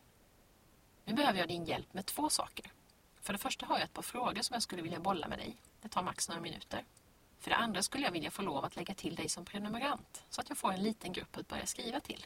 [1.06, 2.72] Nu behöver jag din hjälp med två saker.
[3.22, 5.58] För det första har jag ett par frågor som jag skulle vilja bolla med dig.
[5.82, 6.86] Det tar max några minuter.
[7.40, 10.42] För det andra skulle jag vilja få lov att lägga till dig som prenumerant så
[10.42, 12.26] att jag får en liten grupp att börja skriva till.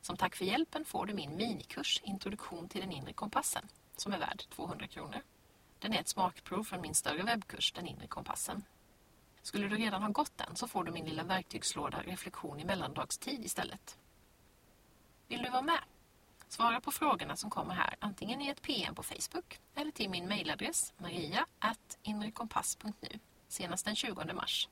[0.00, 4.18] Som tack för hjälpen får du min minikurs Introduktion till den inre kompassen som är
[4.18, 5.22] värd 200 kronor.
[5.78, 8.64] Den är ett smakprov från min större webbkurs Den inre kompassen.
[9.42, 13.44] Skulle du redan ha gått den så får du min lilla verktygslåda Reflektion i mellandagstid
[13.44, 13.98] istället.
[15.28, 15.80] Vill du vara med?
[16.52, 20.28] Svara på frågorna som kommer här antingen i ett PM på Facebook eller till min
[20.28, 24.68] mejladress maria.inrekompass.nu senast den 20 mars.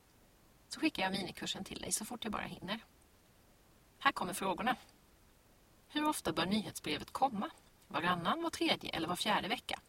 [0.68, 2.80] Så skickar jag minikursen till dig så fort jag bara hinner.
[3.98, 4.76] Här kommer frågorna.
[5.88, 7.50] Hur ofta bör nyhetsbrevet komma?
[7.88, 9.80] Varannan, var tredje eller var fjärde vecka?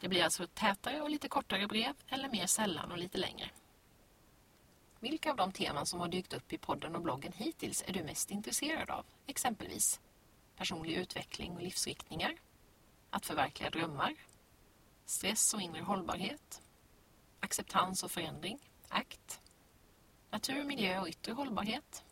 [0.00, 3.50] Det blir alltså tätare och lite kortare brev eller mer sällan och lite längre.
[5.00, 8.04] Vilka av de teman som har dykt upp i podden och bloggen hittills är du
[8.04, 9.04] mest intresserad av?
[9.26, 10.00] Exempelvis
[10.56, 12.34] personlig utveckling och livsriktningar,
[13.10, 14.14] att förverkliga drömmar,
[15.04, 16.62] stress och inre hållbarhet,
[17.40, 19.40] acceptans och förändring, ACT,
[20.30, 22.04] natur, miljö och yttre hållbarhet,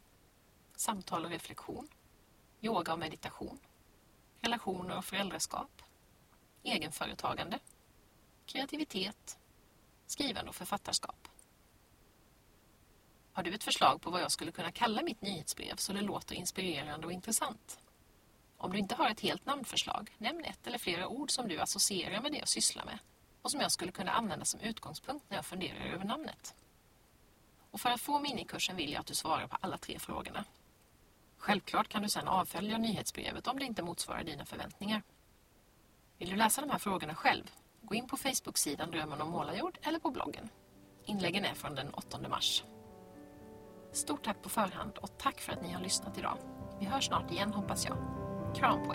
[0.77, 1.89] samtal och reflektion,
[2.61, 3.59] yoga och meditation,
[4.41, 5.83] relationer och föräldraskap,
[6.63, 7.59] egenföretagande,
[8.47, 9.39] kreativitet,
[10.07, 11.29] skrivande och författarskap.
[13.33, 16.35] Har du ett förslag på vad jag skulle kunna kalla mitt nyhetsbrev så det låter
[16.35, 17.82] inspirerande och intressant?
[18.63, 22.21] Om du inte har ett helt namnförslag, nämn ett eller flera ord som du associerar
[22.21, 22.99] med det jag sysslar med
[23.43, 26.55] och som jag skulle kunna använda som utgångspunkt när jag funderar över namnet.
[27.71, 30.45] Och för att få minikursen vill jag att du svarar på alla tre frågorna.
[31.39, 35.03] Självklart kan du sedan avfölja nyhetsbrevet om det inte motsvarar dina förväntningar.
[36.19, 37.51] Vill du läsa de här frågorna själv?
[37.83, 40.49] Gå in på Facebook-sidan Drömmen om målarjord eller på bloggen.
[41.05, 42.65] Inläggen är från den 8 mars.
[43.93, 46.39] Stort tack på förhand och tack för att ni har lyssnat idag.
[46.81, 48.22] Vi hörs snart igen hoppas jag.
[48.55, 48.95] Kram på!